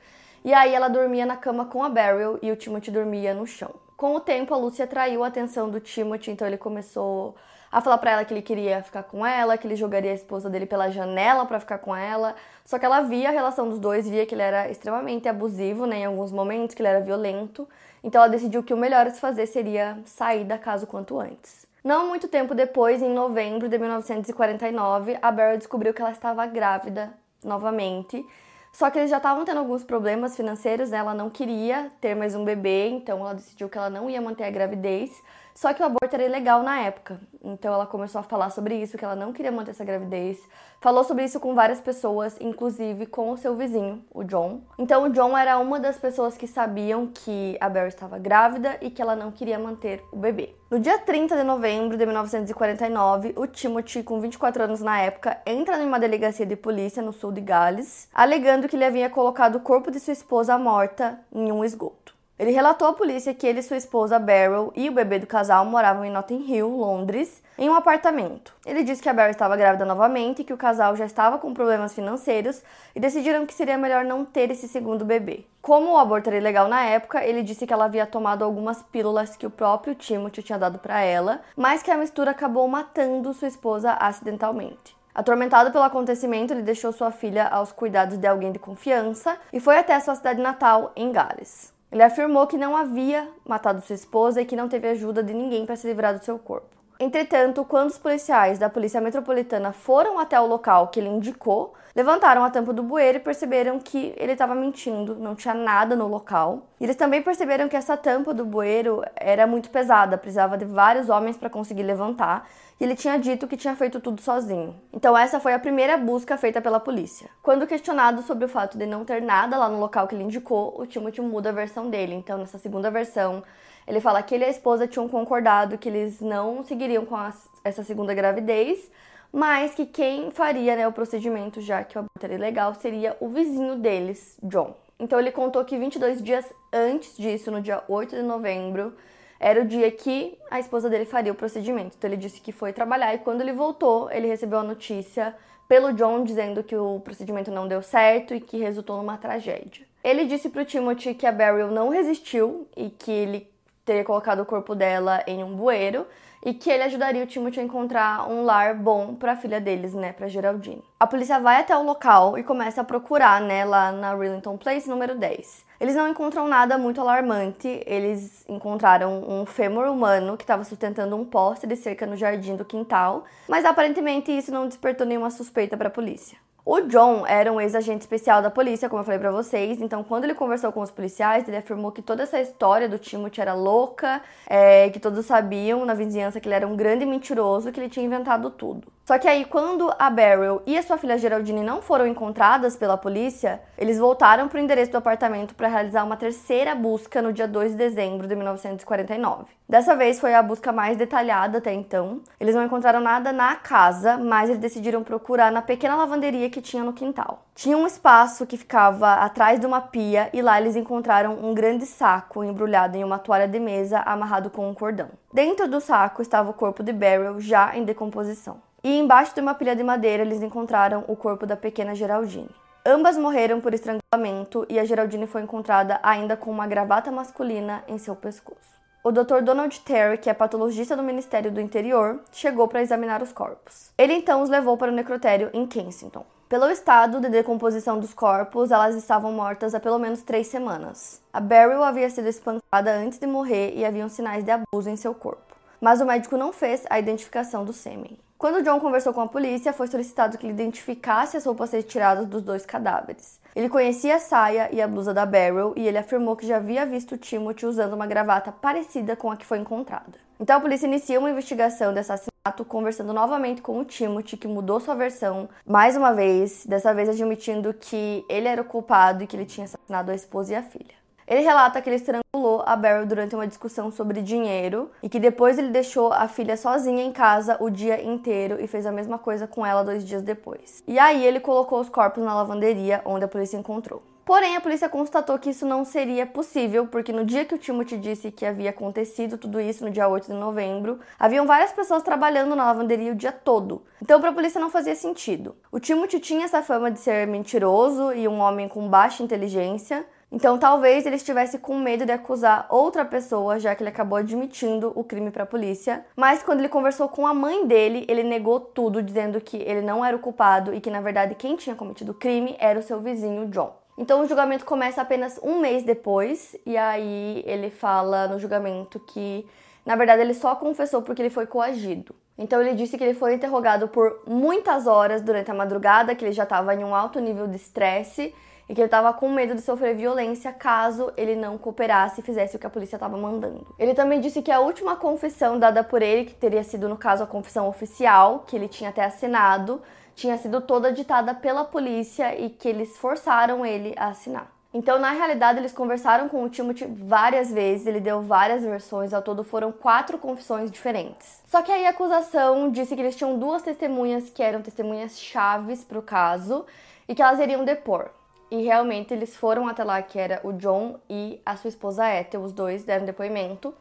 E 0.44 0.52
aí 0.52 0.74
ela 0.74 0.88
dormia 0.88 1.24
na 1.24 1.36
cama 1.36 1.66
com 1.66 1.84
a 1.84 1.88
Beryl 1.88 2.36
e 2.42 2.50
o 2.50 2.56
Timothy 2.56 2.90
dormia 2.90 3.32
no 3.32 3.46
chão. 3.46 3.70
Com 3.96 4.16
o 4.16 4.20
tempo, 4.20 4.52
a 4.52 4.56
Lucy 4.56 4.82
atraiu 4.82 5.22
a 5.22 5.28
atenção 5.28 5.70
do 5.70 5.78
Timothy, 5.78 6.32
então 6.32 6.48
ele 6.48 6.58
começou 6.58 7.36
a 7.70 7.80
falar 7.80 7.98
para 7.98 8.12
ela 8.12 8.24
que 8.24 8.34
ele 8.34 8.42
queria 8.42 8.82
ficar 8.82 9.04
com 9.04 9.24
ela, 9.24 9.56
que 9.56 9.66
ele 9.66 9.76
jogaria 9.76 10.10
a 10.10 10.14
esposa 10.14 10.50
dele 10.50 10.66
pela 10.66 10.90
janela 10.90 11.46
para 11.46 11.60
ficar 11.60 11.78
com 11.78 11.94
ela. 11.94 12.34
Só 12.64 12.78
que 12.78 12.84
ela 12.84 13.00
via 13.02 13.28
a 13.28 13.32
relação 13.32 13.68
dos 13.68 13.78
dois, 13.78 14.08
via 14.08 14.26
que 14.26 14.34
ele 14.34 14.42
era 14.42 14.68
extremamente 14.70 15.28
abusivo, 15.28 15.86
né, 15.86 15.98
em 15.98 16.04
alguns 16.04 16.32
momentos, 16.32 16.74
que 16.74 16.82
ele 16.82 16.88
era 16.88 17.00
violento. 17.00 17.68
Então 18.02 18.20
ela 18.20 18.30
decidiu 18.30 18.62
que 18.62 18.74
o 18.74 18.76
melhor 18.76 19.06
a 19.06 19.10
se 19.10 19.20
fazer 19.20 19.46
seria 19.46 19.98
sair 20.04 20.44
da 20.44 20.58
casa 20.58 20.84
o 20.84 20.88
quanto 20.88 21.18
antes. 21.18 21.66
Não 21.82 22.08
muito 22.08 22.28
tempo 22.28 22.54
depois, 22.54 23.00
em 23.02 23.08
novembro 23.08 23.68
de 23.68 23.78
1949, 23.78 25.18
a 25.22 25.30
Beryl 25.30 25.56
descobriu 25.56 25.94
que 25.94 26.02
ela 26.02 26.10
estava 26.10 26.44
grávida 26.46 27.12
novamente. 27.42 28.24
Só 28.72 28.90
que 28.90 28.98
eles 28.98 29.10
já 29.10 29.16
estavam 29.16 29.44
tendo 29.44 29.58
alguns 29.58 29.82
problemas 29.82 30.36
financeiros, 30.36 30.90
né? 30.90 30.98
Ela 30.98 31.14
não 31.14 31.30
queria 31.30 31.90
ter 32.00 32.14
mais 32.14 32.34
um 32.34 32.44
bebê, 32.44 32.88
então 32.88 33.20
ela 33.20 33.34
decidiu 33.34 33.68
que 33.68 33.78
ela 33.78 33.90
não 33.90 34.08
ia 34.08 34.20
manter 34.20 34.44
a 34.44 34.50
gravidez. 34.50 35.10
Só 35.60 35.74
que 35.74 35.82
o 35.82 35.84
aborto 35.84 36.14
era 36.14 36.24
ilegal 36.24 36.62
na 36.62 36.80
época. 36.80 37.20
Então 37.44 37.74
ela 37.74 37.84
começou 37.84 38.18
a 38.18 38.22
falar 38.22 38.48
sobre 38.48 38.76
isso, 38.76 38.96
que 38.96 39.04
ela 39.04 39.14
não 39.14 39.30
queria 39.30 39.52
manter 39.52 39.72
essa 39.72 39.84
gravidez. 39.84 40.40
Falou 40.80 41.04
sobre 41.04 41.26
isso 41.26 41.38
com 41.38 41.54
várias 41.54 41.78
pessoas, 41.78 42.34
inclusive 42.40 43.04
com 43.04 43.30
o 43.30 43.36
seu 43.36 43.54
vizinho, 43.54 44.02
o 44.10 44.24
John. 44.24 44.62
Então 44.78 45.04
o 45.04 45.10
John 45.10 45.36
era 45.36 45.58
uma 45.58 45.78
das 45.78 45.98
pessoas 45.98 46.34
que 46.34 46.46
sabiam 46.46 47.08
que 47.08 47.58
a 47.60 47.68
Barry 47.68 47.88
estava 47.88 48.18
grávida 48.18 48.78
e 48.80 48.88
que 48.88 49.02
ela 49.02 49.14
não 49.14 49.30
queria 49.30 49.58
manter 49.58 50.02
o 50.10 50.16
bebê. 50.16 50.54
No 50.70 50.80
dia 50.80 50.98
30 50.98 51.36
de 51.36 51.42
novembro 51.42 51.98
de 51.98 52.06
1949, 52.06 53.34
o 53.36 53.46
Timothy, 53.46 54.02
com 54.02 54.18
24 54.18 54.62
anos 54.62 54.80
na 54.80 54.98
época, 54.98 55.42
entra 55.44 55.76
em 55.76 55.86
uma 55.86 56.00
delegacia 56.00 56.46
de 56.46 56.56
polícia 56.56 57.02
no 57.02 57.12
sul 57.12 57.32
de 57.32 57.42
Gales, 57.42 58.08
alegando 58.14 58.66
que 58.66 58.76
ele 58.76 58.86
havia 58.86 59.10
colocado 59.10 59.56
o 59.56 59.60
corpo 59.60 59.90
de 59.90 60.00
sua 60.00 60.14
esposa 60.14 60.56
morta 60.56 61.20
em 61.30 61.52
um 61.52 61.62
esgoto. 61.62 62.09
Ele 62.40 62.52
relatou 62.52 62.88
à 62.88 62.94
polícia 62.94 63.34
que 63.34 63.46
ele 63.46 63.60
e 63.60 63.62
sua 63.62 63.76
esposa 63.76 64.18
Beryl 64.18 64.72
e 64.74 64.88
o 64.88 64.92
bebê 64.92 65.18
do 65.18 65.26
casal 65.26 65.62
moravam 65.66 66.06
em 66.06 66.10
Notting 66.10 66.50
Hill, 66.50 66.70
Londres, 66.70 67.42
em 67.58 67.68
um 67.68 67.74
apartamento. 67.74 68.54
Ele 68.64 68.82
disse 68.82 69.02
que 69.02 69.10
a 69.10 69.12
Beryl 69.12 69.32
estava 69.32 69.58
grávida 69.58 69.84
novamente 69.84 70.40
e 70.40 70.44
que 70.46 70.52
o 70.54 70.56
casal 70.56 70.96
já 70.96 71.04
estava 71.04 71.36
com 71.36 71.52
problemas 71.52 71.92
financeiros 71.92 72.62
e 72.96 72.98
decidiram 72.98 73.44
que 73.44 73.52
seria 73.52 73.76
melhor 73.76 74.06
não 74.06 74.24
ter 74.24 74.50
esse 74.50 74.66
segundo 74.68 75.04
bebê. 75.04 75.44
Como 75.60 75.92
o 75.92 75.98
aborto 75.98 76.30
era 76.30 76.38
ilegal 76.38 76.66
na 76.66 76.82
época, 76.82 77.22
ele 77.22 77.42
disse 77.42 77.66
que 77.66 77.74
ela 77.74 77.84
havia 77.84 78.06
tomado 78.06 78.42
algumas 78.42 78.82
pílulas 78.84 79.36
que 79.36 79.46
o 79.46 79.50
próprio 79.50 79.94
Timothy 79.94 80.42
tinha 80.42 80.58
dado 80.58 80.78
para 80.78 81.02
ela, 81.02 81.42
mas 81.54 81.82
que 81.82 81.90
a 81.90 81.98
mistura 81.98 82.30
acabou 82.30 82.66
matando 82.66 83.34
sua 83.34 83.48
esposa 83.48 83.92
acidentalmente. 84.00 84.96
Atormentado 85.14 85.70
pelo 85.70 85.84
acontecimento, 85.84 86.54
ele 86.54 86.62
deixou 86.62 86.90
sua 86.90 87.10
filha 87.10 87.48
aos 87.48 87.70
cuidados 87.70 88.16
de 88.16 88.26
alguém 88.26 88.50
de 88.50 88.58
confiança 88.58 89.36
e 89.52 89.60
foi 89.60 89.76
até 89.76 90.00
sua 90.00 90.14
cidade 90.14 90.40
natal, 90.40 90.90
em 90.96 91.12
Gales. 91.12 91.78
Ele 91.90 92.02
afirmou 92.02 92.46
que 92.46 92.56
não 92.56 92.76
havia 92.76 93.28
matado 93.44 93.82
sua 93.82 93.94
esposa 93.94 94.40
e 94.40 94.46
que 94.46 94.54
não 94.54 94.68
teve 94.68 94.88
ajuda 94.88 95.22
de 95.22 95.34
ninguém 95.34 95.66
para 95.66 95.76
se 95.76 95.86
livrar 95.86 96.16
do 96.16 96.24
seu 96.24 96.38
corpo. 96.38 96.79
Entretanto, 97.02 97.64
quando 97.64 97.88
os 97.88 97.96
policiais 97.96 98.58
da 98.58 98.68
Polícia 98.68 99.00
Metropolitana 99.00 99.72
foram 99.72 100.18
até 100.18 100.38
o 100.38 100.46
local 100.46 100.88
que 100.88 101.00
ele 101.00 101.08
indicou, 101.08 101.72
levantaram 101.96 102.44
a 102.44 102.50
tampa 102.50 102.74
do 102.74 102.82
bueiro 102.82 103.16
e 103.16 103.20
perceberam 103.22 103.78
que 103.78 104.12
ele 104.18 104.32
estava 104.32 104.54
mentindo, 104.54 105.14
não 105.14 105.34
tinha 105.34 105.54
nada 105.54 105.96
no 105.96 106.06
local. 106.06 106.66
Eles 106.78 106.96
também 106.96 107.22
perceberam 107.22 107.70
que 107.70 107.76
essa 107.76 107.96
tampa 107.96 108.34
do 108.34 108.44
bueiro 108.44 109.02
era 109.16 109.46
muito 109.46 109.70
pesada, 109.70 110.18
precisava 110.18 110.58
de 110.58 110.66
vários 110.66 111.08
homens 111.08 111.38
para 111.38 111.48
conseguir 111.48 111.84
levantar, 111.84 112.46
e 112.78 112.84
ele 112.84 112.94
tinha 112.94 113.18
dito 113.18 113.48
que 113.48 113.56
tinha 113.56 113.74
feito 113.74 113.98
tudo 113.98 114.20
sozinho. 114.20 114.78
Então 114.92 115.16
essa 115.16 115.40
foi 115.40 115.54
a 115.54 115.58
primeira 115.58 115.96
busca 115.96 116.36
feita 116.36 116.60
pela 116.60 116.78
polícia. 116.78 117.30
Quando 117.42 117.66
questionado 117.66 118.20
sobre 118.20 118.44
o 118.44 118.48
fato 118.48 118.76
de 118.76 118.84
não 118.84 119.06
ter 119.06 119.22
nada 119.22 119.56
lá 119.56 119.70
no 119.70 119.80
local 119.80 120.06
que 120.06 120.14
ele 120.14 120.24
indicou, 120.24 120.78
o 120.78 120.86
Timothy 120.86 121.22
muda 121.22 121.48
a 121.48 121.52
versão 121.52 121.88
dele. 121.88 122.14
Então 122.14 122.36
nessa 122.36 122.58
segunda 122.58 122.90
versão, 122.90 123.42
ele 123.86 124.00
fala 124.00 124.22
que 124.22 124.34
ele 124.34 124.44
e 124.44 124.46
a 124.46 124.50
esposa 124.50 124.86
tinham 124.86 125.08
concordado 125.08 125.78
que 125.78 125.88
eles 125.88 126.20
não 126.20 126.62
seguiriam 126.62 127.04
com 127.04 127.16
a, 127.16 127.32
essa 127.64 127.82
segunda 127.82 128.14
gravidez, 128.14 128.90
mas 129.32 129.74
que 129.74 129.86
quem 129.86 130.30
faria 130.30 130.76
né, 130.76 130.86
o 130.88 130.92
procedimento, 130.92 131.60
já 131.60 131.84
que 131.84 131.96
o 131.96 132.00
aborto 132.00 132.24
era 132.24 132.34
ilegal, 132.34 132.74
seria 132.74 133.16
o 133.20 133.28
vizinho 133.28 133.76
deles, 133.76 134.36
John. 134.42 134.74
Então 134.98 135.18
ele 135.18 135.32
contou 135.32 135.64
que 135.64 135.78
22 135.78 136.22
dias 136.22 136.44
antes 136.72 137.16
disso, 137.16 137.50
no 137.50 137.60
dia 137.60 137.82
8 137.88 138.16
de 138.16 138.22
novembro, 138.22 138.94
era 139.38 139.62
o 139.62 139.64
dia 139.64 139.90
que 139.90 140.36
a 140.50 140.60
esposa 140.60 140.90
dele 140.90 141.06
faria 141.06 141.32
o 141.32 141.34
procedimento. 141.34 141.96
Então 141.96 142.10
ele 142.10 142.18
disse 142.18 142.40
que 142.40 142.52
foi 142.52 142.72
trabalhar 142.72 143.14
e 143.14 143.18
quando 143.18 143.40
ele 143.40 143.52
voltou, 143.52 144.10
ele 144.10 144.26
recebeu 144.26 144.58
a 144.58 144.62
notícia 144.62 145.34
pelo 145.66 145.92
John 145.94 146.24
dizendo 146.24 146.62
que 146.62 146.76
o 146.76 147.00
procedimento 147.00 147.50
não 147.50 147.66
deu 147.66 147.80
certo 147.80 148.34
e 148.34 148.40
que 148.40 148.58
resultou 148.58 148.98
numa 148.98 149.16
tragédia. 149.16 149.86
Ele 150.02 150.24
disse 150.24 150.50
pro 150.50 150.64
Timothy 150.64 151.14
que 151.14 151.26
a 151.26 151.32
Beryl 151.32 151.70
não 151.70 151.88
resistiu 151.88 152.66
e 152.76 152.90
que 152.90 153.10
ele 153.10 153.49
teria 153.90 154.04
colocado 154.04 154.38
o 154.38 154.46
corpo 154.46 154.72
dela 154.72 155.20
em 155.26 155.42
um 155.42 155.56
bueiro 155.56 156.06
e 156.44 156.54
que 156.54 156.70
ele 156.70 156.84
ajudaria 156.84 157.24
o 157.24 157.26
Timothy 157.26 157.58
a 157.58 157.64
encontrar 157.64 158.30
um 158.30 158.44
lar 158.44 158.72
bom 158.72 159.16
para 159.16 159.32
a 159.32 159.36
filha 159.36 159.60
deles, 159.60 159.92
né, 159.94 160.12
para 160.12 160.28
Geraldine. 160.28 160.84
A 161.00 161.08
polícia 161.08 161.40
vai 161.40 161.60
até 161.60 161.76
o 161.76 161.82
local 161.82 162.38
e 162.38 162.44
começa 162.44 162.82
a 162.82 162.84
procurar, 162.84 163.40
né, 163.40 163.64
lá 163.64 163.90
na 163.90 164.14
Rillington 164.14 164.56
Place 164.56 164.88
número 164.88 165.18
10. 165.18 165.66
Eles 165.80 165.96
não 165.96 166.06
encontram 166.06 166.46
nada 166.46 166.78
muito 166.78 167.00
alarmante. 167.00 167.82
Eles 167.84 168.44
encontraram 168.48 169.24
um 169.28 169.44
fêmur 169.44 169.86
humano 169.86 170.36
que 170.36 170.44
estava 170.44 170.62
sustentando 170.62 171.16
um 171.16 171.24
poste 171.24 171.66
de 171.66 171.74
cerca 171.74 172.06
no 172.06 172.16
jardim 172.16 172.54
do 172.54 172.64
quintal, 172.64 173.24
mas 173.48 173.64
aparentemente 173.64 174.30
isso 174.30 174.52
não 174.52 174.68
despertou 174.68 175.06
nenhuma 175.06 175.30
suspeita 175.30 175.76
para 175.76 175.88
a 175.88 175.90
polícia. 175.90 176.38
O 176.64 176.80
John 176.82 177.26
era 177.26 177.50
um 177.50 177.60
ex-agente 177.60 178.02
especial 178.02 178.42
da 178.42 178.50
polícia, 178.50 178.88
como 178.88 179.00
eu 179.00 179.04
falei 179.04 179.18
para 179.18 179.30
vocês, 179.30 179.80
então 179.80 180.04
quando 180.04 180.24
ele 180.24 180.34
conversou 180.34 180.70
com 180.70 180.82
os 180.82 180.90
policiais, 180.90 181.48
ele 181.48 181.56
afirmou 181.56 181.90
que 181.90 182.02
toda 182.02 182.22
essa 182.22 182.38
história 182.38 182.88
do 182.88 182.98
Timothy 182.98 183.40
era 183.40 183.54
louca, 183.54 184.22
é, 184.46 184.90
que 184.90 185.00
todos 185.00 185.24
sabiam 185.24 185.84
na 185.86 185.94
vizinhança 185.94 186.38
que 186.38 186.46
ele 186.46 186.54
era 186.54 186.66
um 186.66 186.76
grande 186.76 187.06
mentiroso, 187.06 187.72
que 187.72 187.80
ele 187.80 187.88
tinha 187.88 188.04
inventado 188.04 188.50
tudo. 188.50 188.86
Só 189.10 189.18
que 189.18 189.26
aí, 189.26 189.44
quando 189.44 189.92
a 189.98 190.08
Beryl 190.08 190.62
e 190.64 190.78
a 190.78 190.82
sua 190.84 190.96
filha 190.96 191.18
Geraldine 191.18 191.64
não 191.64 191.82
foram 191.82 192.06
encontradas 192.06 192.76
pela 192.76 192.96
polícia, 192.96 193.60
eles 193.76 193.98
voltaram 193.98 194.46
para 194.46 194.60
o 194.60 194.62
endereço 194.62 194.92
do 194.92 194.98
apartamento 194.98 195.52
para 195.52 195.66
realizar 195.66 196.04
uma 196.04 196.16
terceira 196.16 196.76
busca 196.76 197.20
no 197.20 197.32
dia 197.32 197.48
2 197.48 197.72
de 197.72 197.76
dezembro 197.76 198.28
de 198.28 198.36
1949. 198.36 199.46
Dessa 199.68 199.96
vez 199.96 200.20
foi 200.20 200.32
a 200.32 200.42
busca 200.44 200.70
mais 200.70 200.96
detalhada 200.96 201.58
até 201.58 201.74
então. 201.74 202.20
Eles 202.38 202.54
não 202.54 202.62
encontraram 202.62 203.00
nada 203.00 203.32
na 203.32 203.56
casa, 203.56 204.16
mas 204.16 204.48
eles 204.48 204.60
decidiram 204.60 205.02
procurar 205.02 205.50
na 205.50 205.60
pequena 205.60 205.96
lavanderia 205.96 206.48
que 206.48 206.62
tinha 206.62 206.84
no 206.84 206.92
quintal. 206.92 207.46
Tinha 207.52 207.76
um 207.76 207.88
espaço 207.88 208.46
que 208.46 208.56
ficava 208.56 209.14
atrás 209.14 209.58
de 209.58 209.66
uma 209.66 209.80
pia 209.80 210.30
e 210.32 210.40
lá 210.40 210.60
eles 210.60 210.76
encontraram 210.76 211.34
um 211.34 211.52
grande 211.52 211.84
saco 211.84 212.44
embrulhado 212.44 212.96
em 212.96 213.02
uma 213.02 213.18
toalha 213.18 213.48
de 213.48 213.58
mesa 213.58 213.98
amarrado 214.06 214.50
com 214.50 214.70
um 214.70 214.74
cordão. 214.74 215.08
Dentro 215.32 215.68
do 215.68 215.80
saco 215.80 216.22
estava 216.22 216.50
o 216.50 216.54
corpo 216.54 216.82
de 216.82 216.92
Beryl 216.92 217.40
já 217.40 217.76
em 217.76 217.84
decomposição. 217.84 218.69
E 218.82 218.98
embaixo 218.98 219.34
de 219.34 219.40
uma 219.40 219.54
pilha 219.54 219.76
de 219.76 219.82
madeira 219.82 220.22
eles 220.22 220.42
encontraram 220.42 221.04
o 221.06 221.14
corpo 221.14 221.46
da 221.46 221.56
pequena 221.56 221.94
Geraldine. 221.94 222.48
Ambas 222.84 223.18
morreram 223.18 223.60
por 223.60 223.74
estrangulamento 223.74 224.64
e 224.68 224.78
a 224.78 224.84
Geraldine 224.84 225.26
foi 225.26 225.42
encontrada 225.42 226.00
ainda 226.02 226.34
com 226.34 226.50
uma 226.50 226.66
gravata 226.66 227.12
masculina 227.12 227.84
em 227.86 227.98
seu 227.98 228.16
pescoço. 228.16 228.80
O 229.04 229.12
Dr. 229.12 229.42
Donald 229.42 229.80
Terry, 229.80 230.16
que 230.18 230.30
é 230.30 230.34
patologista 230.34 230.96
do 230.96 231.02
Ministério 231.02 231.50
do 231.50 231.60
Interior, 231.60 232.20
chegou 232.32 232.68
para 232.68 232.82
examinar 232.82 233.22
os 233.22 233.32
corpos. 233.32 233.90
Ele 233.98 234.14
então 234.14 234.42
os 234.42 234.48
levou 234.48 234.76
para 234.76 234.90
o 234.90 234.94
necrotério 234.94 235.50
em 235.52 235.66
Kensington. 235.66 236.24
Pelo 236.48 236.68
estado 236.68 237.20
de 237.20 237.28
decomposição 237.28 238.00
dos 238.00 238.12
corpos, 238.12 238.70
elas 238.70 238.96
estavam 238.96 239.30
mortas 239.30 239.74
há 239.74 239.80
pelo 239.80 239.98
menos 239.98 240.22
três 240.22 240.48
semanas. 240.48 241.22
A 241.32 241.38
Beryl 241.38 241.84
havia 241.84 242.10
sido 242.10 242.28
espancada 242.28 242.92
antes 242.92 243.18
de 243.18 243.26
morrer 243.26 243.72
e 243.74 243.84
haviam 243.84 244.08
sinais 244.08 244.42
de 244.42 244.50
abuso 244.50 244.90
em 244.90 244.96
seu 244.96 245.14
corpo. 245.14 245.54
Mas 245.80 246.00
o 246.00 246.06
médico 246.06 246.36
não 246.36 246.52
fez 246.52 246.84
a 246.90 246.98
identificação 246.98 247.64
do 247.64 247.72
sêmen. 247.72 248.18
Quando 248.40 248.62
John 248.62 248.80
conversou 248.80 249.12
com 249.12 249.20
a 249.20 249.28
polícia, 249.28 249.70
foi 249.70 249.86
solicitado 249.86 250.38
que 250.38 250.46
ele 250.46 250.54
identificasse 250.54 251.36
as 251.36 251.44
roupas 251.44 251.72
retiradas 251.72 252.26
dos 252.26 252.40
dois 252.40 252.64
cadáveres. 252.64 253.38
Ele 253.54 253.68
conhecia 253.68 254.16
a 254.16 254.18
saia 254.18 254.70
e 254.72 254.80
a 254.80 254.88
blusa 254.88 255.12
da 255.12 255.26
Beryl 255.26 255.74
e 255.76 255.86
ele 255.86 255.98
afirmou 255.98 256.34
que 256.34 256.46
já 256.46 256.56
havia 256.56 256.86
visto 256.86 257.18
Timothy 257.18 257.66
usando 257.66 257.92
uma 257.92 258.06
gravata 258.06 258.50
parecida 258.50 259.14
com 259.14 259.30
a 259.30 259.36
que 259.36 259.44
foi 259.44 259.58
encontrada. 259.58 260.14
Então 260.40 260.56
a 260.56 260.60
polícia 260.60 260.86
inicia 260.86 261.18
uma 261.18 261.28
investigação 261.28 261.92
de 261.92 261.98
assassinato, 261.98 262.64
conversando 262.64 263.12
novamente 263.12 263.60
com 263.60 263.78
o 263.78 263.84
Timothy, 263.84 264.38
que 264.38 264.48
mudou 264.48 264.80
sua 264.80 264.94
versão 264.94 265.46
mais 265.66 265.94
uma 265.94 266.14
vez, 266.14 266.64
dessa 266.64 266.94
vez 266.94 267.10
admitindo 267.10 267.74
que 267.74 268.24
ele 268.26 268.48
era 268.48 268.62
o 268.62 268.64
culpado 268.64 269.22
e 269.22 269.26
que 269.26 269.36
ele 269.36 269.44
tinha 269.44 269.66
assassinado 269.66 270.10
a 270.10 270.14
esposa 270.14 270.54
e 270.54 270.56
a 270.56 270.62
filha. 270.62 270.99
Ele 271.30 271.42
relata 271.42 271.80
que 271.80 271.88
ele 271.88 271.94
estrangulou 271.94 272.64
a 272.66 272.74
Beryl 272.74 273.06
durante 273.06 273.36
uma 273.36 273.46
discussão 273.46 273.88
sobre 273.92 274.20
dinheiro 274.20 274.90
e 275.00 275.08
que 275.08 275.20
depois 275.20 275.58
ele 275.58 275.68
deixou 275.68 276.12
a 276.12 276.26
filha 276.26 276.56
sozinha 276.56 277.04
em 277.04 277.12
casa 277.12 277.56
o 277.60 277.70
dia 277.70 278.02
inteiro 278.02 278.56
e 278.60 278.66
fez 278.66 278.84
a 278.84 278.90
mesma 278.90 279.16
coisa 279.16 279.46
com 279.46 279.64
ela 279.64 279.84
dois 279.84 280.04
dias 280.04 280.22
depois. 280.22 280.82
E 280.88 280.98
aí 280.98 281.24
ele 281.24 281.38
colocou 281.38 281.78
os 281.78 281.88
corpos 281.88 282.24
na 282.24 282.34
lavanderia 282.34 283.00
onde 283.04 283.24
a 283.24 283.28
polícia 283.28 283.56
encontrou. 283.56 284.02
Porém, 284.24 284.56
a 284.56 284.60
polícia 284.60 284.88
constatou 284.88 285.38
que 285.38 285.50
isso 285.50 285.66
não 285.66 285.84
seria 285.84 286.26
possível, 286.26 286.86
porque 286.86 287.12
no 287.12 287.24
dia 287.24 287.44
que 287.44 287.54
o 287.54 287.58
Timothy 287.58 287.96
disse 287.96 288.30
que 288.30 288.46
havia 288.46 288.70
acontecido 288.70 289.38
tudo 289.38 289.60
isso, 289.60 289.84
no 289.84 289.90
dia 289.90 290.08
8 290.08 290.28
de 290.28 290.34
novembro, 290.34 291.00
haviam 291.18 291.46
várias 291.46 291.72
pessoas 291.72 292.02
trabalhando 292.02 292.54
na 292.54 292.66
lavanderia 292.66 293.10
o 293.10 293.16
dia 293.16 293.32
todo. 293.32 293.82
Então, 294.00 294.20
para 294.20 294.30
a 294.30 294.32
polícia 294.32 294.60
não 294.60 294.70
fazia 294.70 294.94
sentido. 294.94 295.56
O 295.72 295.80
Timothy 295.80 296.20
tinha 296.20 296.44
essa 296.44 296.62
fama 296.62 296.92
de 296.92 297.00
ser 297.00 297.26
mentiroso 297.26 298.12
e 298.12 298.28
um 298.28 298.38
homem 298.38 298.68
com 298.68 298.88
baixa 298.88 299.22
inteligência, 299.22 300.06
então, 300.32 300.58
talvez 300.58 301.04
ele 301.04 301.16
estivesse 301.16 301.58
com 301.58 301.76
medo 301.76 302.06
de 302.06 302.12
acusar 302.12 302.66
outra 302.70 303.04
pessoa, 303.04 303.58
já 303.58 303.74
que 303.74 303.82
ele 303.82 303.90
acabou 303.90 304.16
admitindo 304.16 304.92
o 304.94 305.02
crime 305.02 305.30
para 305.30 305.42
a 305.42 305.46
polícia. 305.46 306.06
Mas 306.14 306.40
quando 306.40 306.60
ele 306.60 306.68
conversou 306.68 307.08
com 307.08 307.26
a 307.26 307.34
mãe 307.34 307.66
dele, 307.66 308.04
ele 308.08 308.22
negou 308.22 308.60
tudo, 308.60 309.02
dizendo 309.02 309.40
que 309.40 309.56
ele 309.56 309.82
não 309.82 310.04
era 310.04 310.16
o 310.16 310.20
culpado 310.20 310.72
e 310.72 310.80
que 310.80 310.90
na 310.90 311.00
verdade 311.00 311.34
quem 311.34 311.56
tinha 311.56 311.74
cometido 311.74 312.12
o 312.12 312.14
crime 312.14 312.54
era 312.60 312.78
o 312.78 312.82
seu 312.82 313.00
vizinho 313.00 313.48
John. 313.48 313.74
Então 313.98 314.22
o 314.22 314.26
julgamento 314.26 314.64
começa 314.64 315.02
apenas 315.02 315.38
um 315.42 315.58
mês 315.58 315.82
depois, 315.82 316.56
e 316.64 316.76
aí 316.76 317.42
ele 317.44 317.68
fala 317.68 318.28
no 318.28 318.38
julgamento 318.38 319.00
que 319.00 319.44
na 319.84 319.96
verdade 319.96 320.22
ele 320.22 320.32
só 320.32 320.54
confessou 320.54 321.02
porque 321.02 321.20
ele 321.20 321.28
foi 321.28 321.46
coagido. 321.46 322.14
Então 322.38 322.60
ele 322.60 322.74
disse 322.74 322.96
que 322.96 323.02
ele 323.02 323.14
foi 323.14 323.34
interrogado 323.34 323.88
por 323.88 324.22
muitas 324.26 324.86
horas 324.86 325.20
durante 325.20 325.50
a 325.50 325.54
madrugada, 325.54 326.14
que 326.14 326.24
ele 326.24 326.32
já 326.32 326.44
estava 326.44 326.72
em 326.72 326.84
um 326.84 326.94
alto 326.94 327.18
nível 327.18 327.48
de 327.48 327.56
estresse 327.56 328.32
e 328.70 328.74
que 328.74 328.80
ele 328.80 328.86
estava 328.86 329.12
com 329.12 329.28
medo 329.28 329.56
de 329.56 329.62
sofrer 329.62 329.96
violência 329.96 330.52
caso 330.52 331.12
ele 331.16 331.34
não 331.34 331.58
cooperasse 331.58 332.20
e 332.20 332.22
fizesse 332.24 332.54
o 332.54 332.58
que 332.58 332.66
a 332.68 332.70
polícia 332.70 332.94
estava 332.94 333.16
mandando. 333.16 333.66
Ele 333.76 333.94
também 333.94 334.20
disse 334.20 334.42
que 334.42 334.52
a 334.52 334.60
última 334.60 334.94
confissão 334.94 335.58
dada 335.58 335.82
por 335.82 336.00
ele, 336.00 336.26
que 336.26 336.34
teria 336.34 336.62
sido 336.62 336.88
no 336.88 336.96
caso 336.96 337.24
a 337.24 337.26
confissão 337.26 337.66
oficial, 337.68 338.44
que 338.46 338.54
ele 338.54 338.68
tinha 338.68 338.90
até 338.90 339.04
assinado, 339.04 339.82
tinha 340.14 340.38
sido 340.38 340.60
toda 340.60 340.92
ditada 340.92 341.34
pela 341.34 341.64
polícia 341.64 342.38
e 342.40 342.48
que 342.48 342.68
eles 342.68 342.96
forçaram 342.96 343.66
ele 343.66 343.92
a 343.96 344.06
assinar. 344.06 344.52
Então, 344.72 345.00
na 345.00 345.10
realidade, 345.10 345.58
eles 345.58 345.72
conversaram 345.72 346.28
com 346.28 346.44
o 346.44 346.48
Timothy 346.48 346.86
várias 346.86 347.50
vezes, 347.50 347.88
ele 347.88 347.98
deu 347.98 348.22
várias 348.22 348.62
versões, 348.62 349.12
ao 349.12 349.20
todo 349.20 349.42
foram 349.42 349.72
quatro 349.72 350.16
confissões 350.16 350.70
diferentes. 350.70 351.42
Só 351.48 351.60
que 351.60 351.72
aí 351.72 351.88
a 351.88 351.90
acusação 351.90 352.70
disse 352.70 352.94
que 352.94 353.02
eles 353.02 353.16
tinham 353.16 353.36
duas 353.36 353.62
testemunhas 353.62 354.30
que 354.30 354.44
eram 354.44 354.62
testemunhas 354.62 355.18
chaves 355.18 355.82
para 355.82 355.98
o 355.98 356.02
caso 356.02 356.64
e 357.08 357.16
que 357.16 357.20
elas 357.20 357.40
iriam 357.40 357.64
depor. 357.64 358.10
E 358.50 358.62
realmente 358.62 359.14
eles 359.14 359.36
foram 359.36 359.68
até 359.68 359.84
lá, 359.84 360.02
que 360.02 360.18
era 360.18 360.40
o 360.42 360.52
John 360.52 360.98
e 361.08 361.40
a 361.46 361.56
sua 361.56 361.68
esposa 361.68 362.12
Ethel, 362.12 362.42
os 362.42 362.52
dois 362.52 362.82
deram 362.82 363.06
depoimento. 363.06 363.72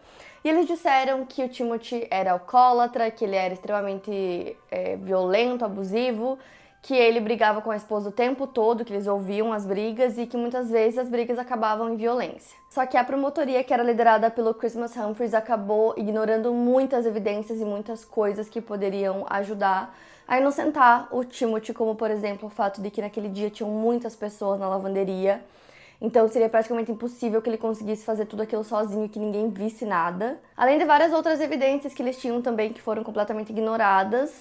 E 0.44 0.50
eles 0.50 0.68
disseram 0.68 1.26
que 1.26 1.44
o 1.44 1.50
Timothy 1.50 2.08
era 2.12 2.34
alcoólatra, 2.34 3.10
que 3.10 3.26
ele 3.26 3.36
era 3.36 3.54
extremamente 3.54 4.56
é, 4.70 4.96
violento, 4.96 5.66
abusivo, 5.66 6.38
que 6.82 6.94
ele 6.94 7.20
brigava 7.20 7.62
com 7.62 7.72
a 7.72 7.76
esposa 7.76 8.10
o 8.10 8.12
tempo 8.12 8.48
todo, 8.48 8.86
que 8.86 8.94
eles 8.94 9.06
ouviam 9.06 9.52
as 9.52 9.66
brigas 9.66 10.18
e 10.18 10.26
que 10.26 10.38
muitas 10.38 10.70
vezes 10.70 10.98
as 10.98 11.10
brigas 11.10 11.38
acabavam 11.38 11.92
em 11.94 11.98
violência. 11.98 12.58
Só 12.70 12.86
que 12.86 12.96
a 12.96 13.04
promotoria, 13.04 13.64
que 13.64 13.74
era 13.74 13.84
liderada 13.84 14.30
pelo 14.32 14.54
Christmas 14.54 14.96
Humphries, 14.96 15.34
acabou 15.34 15.94
ignorando 15.98 16.54
muitas 16.54 17.06
evidências 17.06 17.60
e 17.60 17.66
muitas 17.66 18.06
coisas 18.06 18.48
que 18.48 18.62
poderiam 18.62 19.26
ajudar 19.30 19.94
a 20.30 20.38
inocentar 20.38 21.08
o 21.12 21.26
Timothy, 21.26 21.74
como 21.74 21.96
por 21.96 22.12
exemplo 22.12 22.48
o 22.48 22.52
fato 22.52 22.80
de 22.84 22.92
que 22.92 23.02
naquele 23.02 23.28
dia 23.28 23.50
tinham 23.50 23.72
muitas 23.72 24.16
pessoas 24.16 24.60
na 24.60 24.70
lavanderia. 24.70 25.44
Então 26.00 26.30
seria 26.30 26.48
praticamente 26.48 26.92
impossível 26.92 27.42
que 27.42 27.50
ele 27.50 27.58
conseguisse 27.58 28.06
fazer 28.06 28.28
tudo 28.28 28.44
aquilo 28.44 28.64
sozinho 28.64 29.06
e 29.06 29.10
que 29.10 29.18
ninguém 29.18 29.50
visse 29.50 29.86
nada. 29.86 30.40
Além 30.56 30.78
de 30.78 30.86
várias 30.86 31.12
outras 31.14 31.42
evidências 31.42 31.96
que 31.96 32.04
eles 32.04 32.16
tinham 32.16 32.44
também 32.44 32.72
que 32.72 32.80
foram 32.80 33.04
completamente 33.04 33.50
ignoradas, 33.50 34.32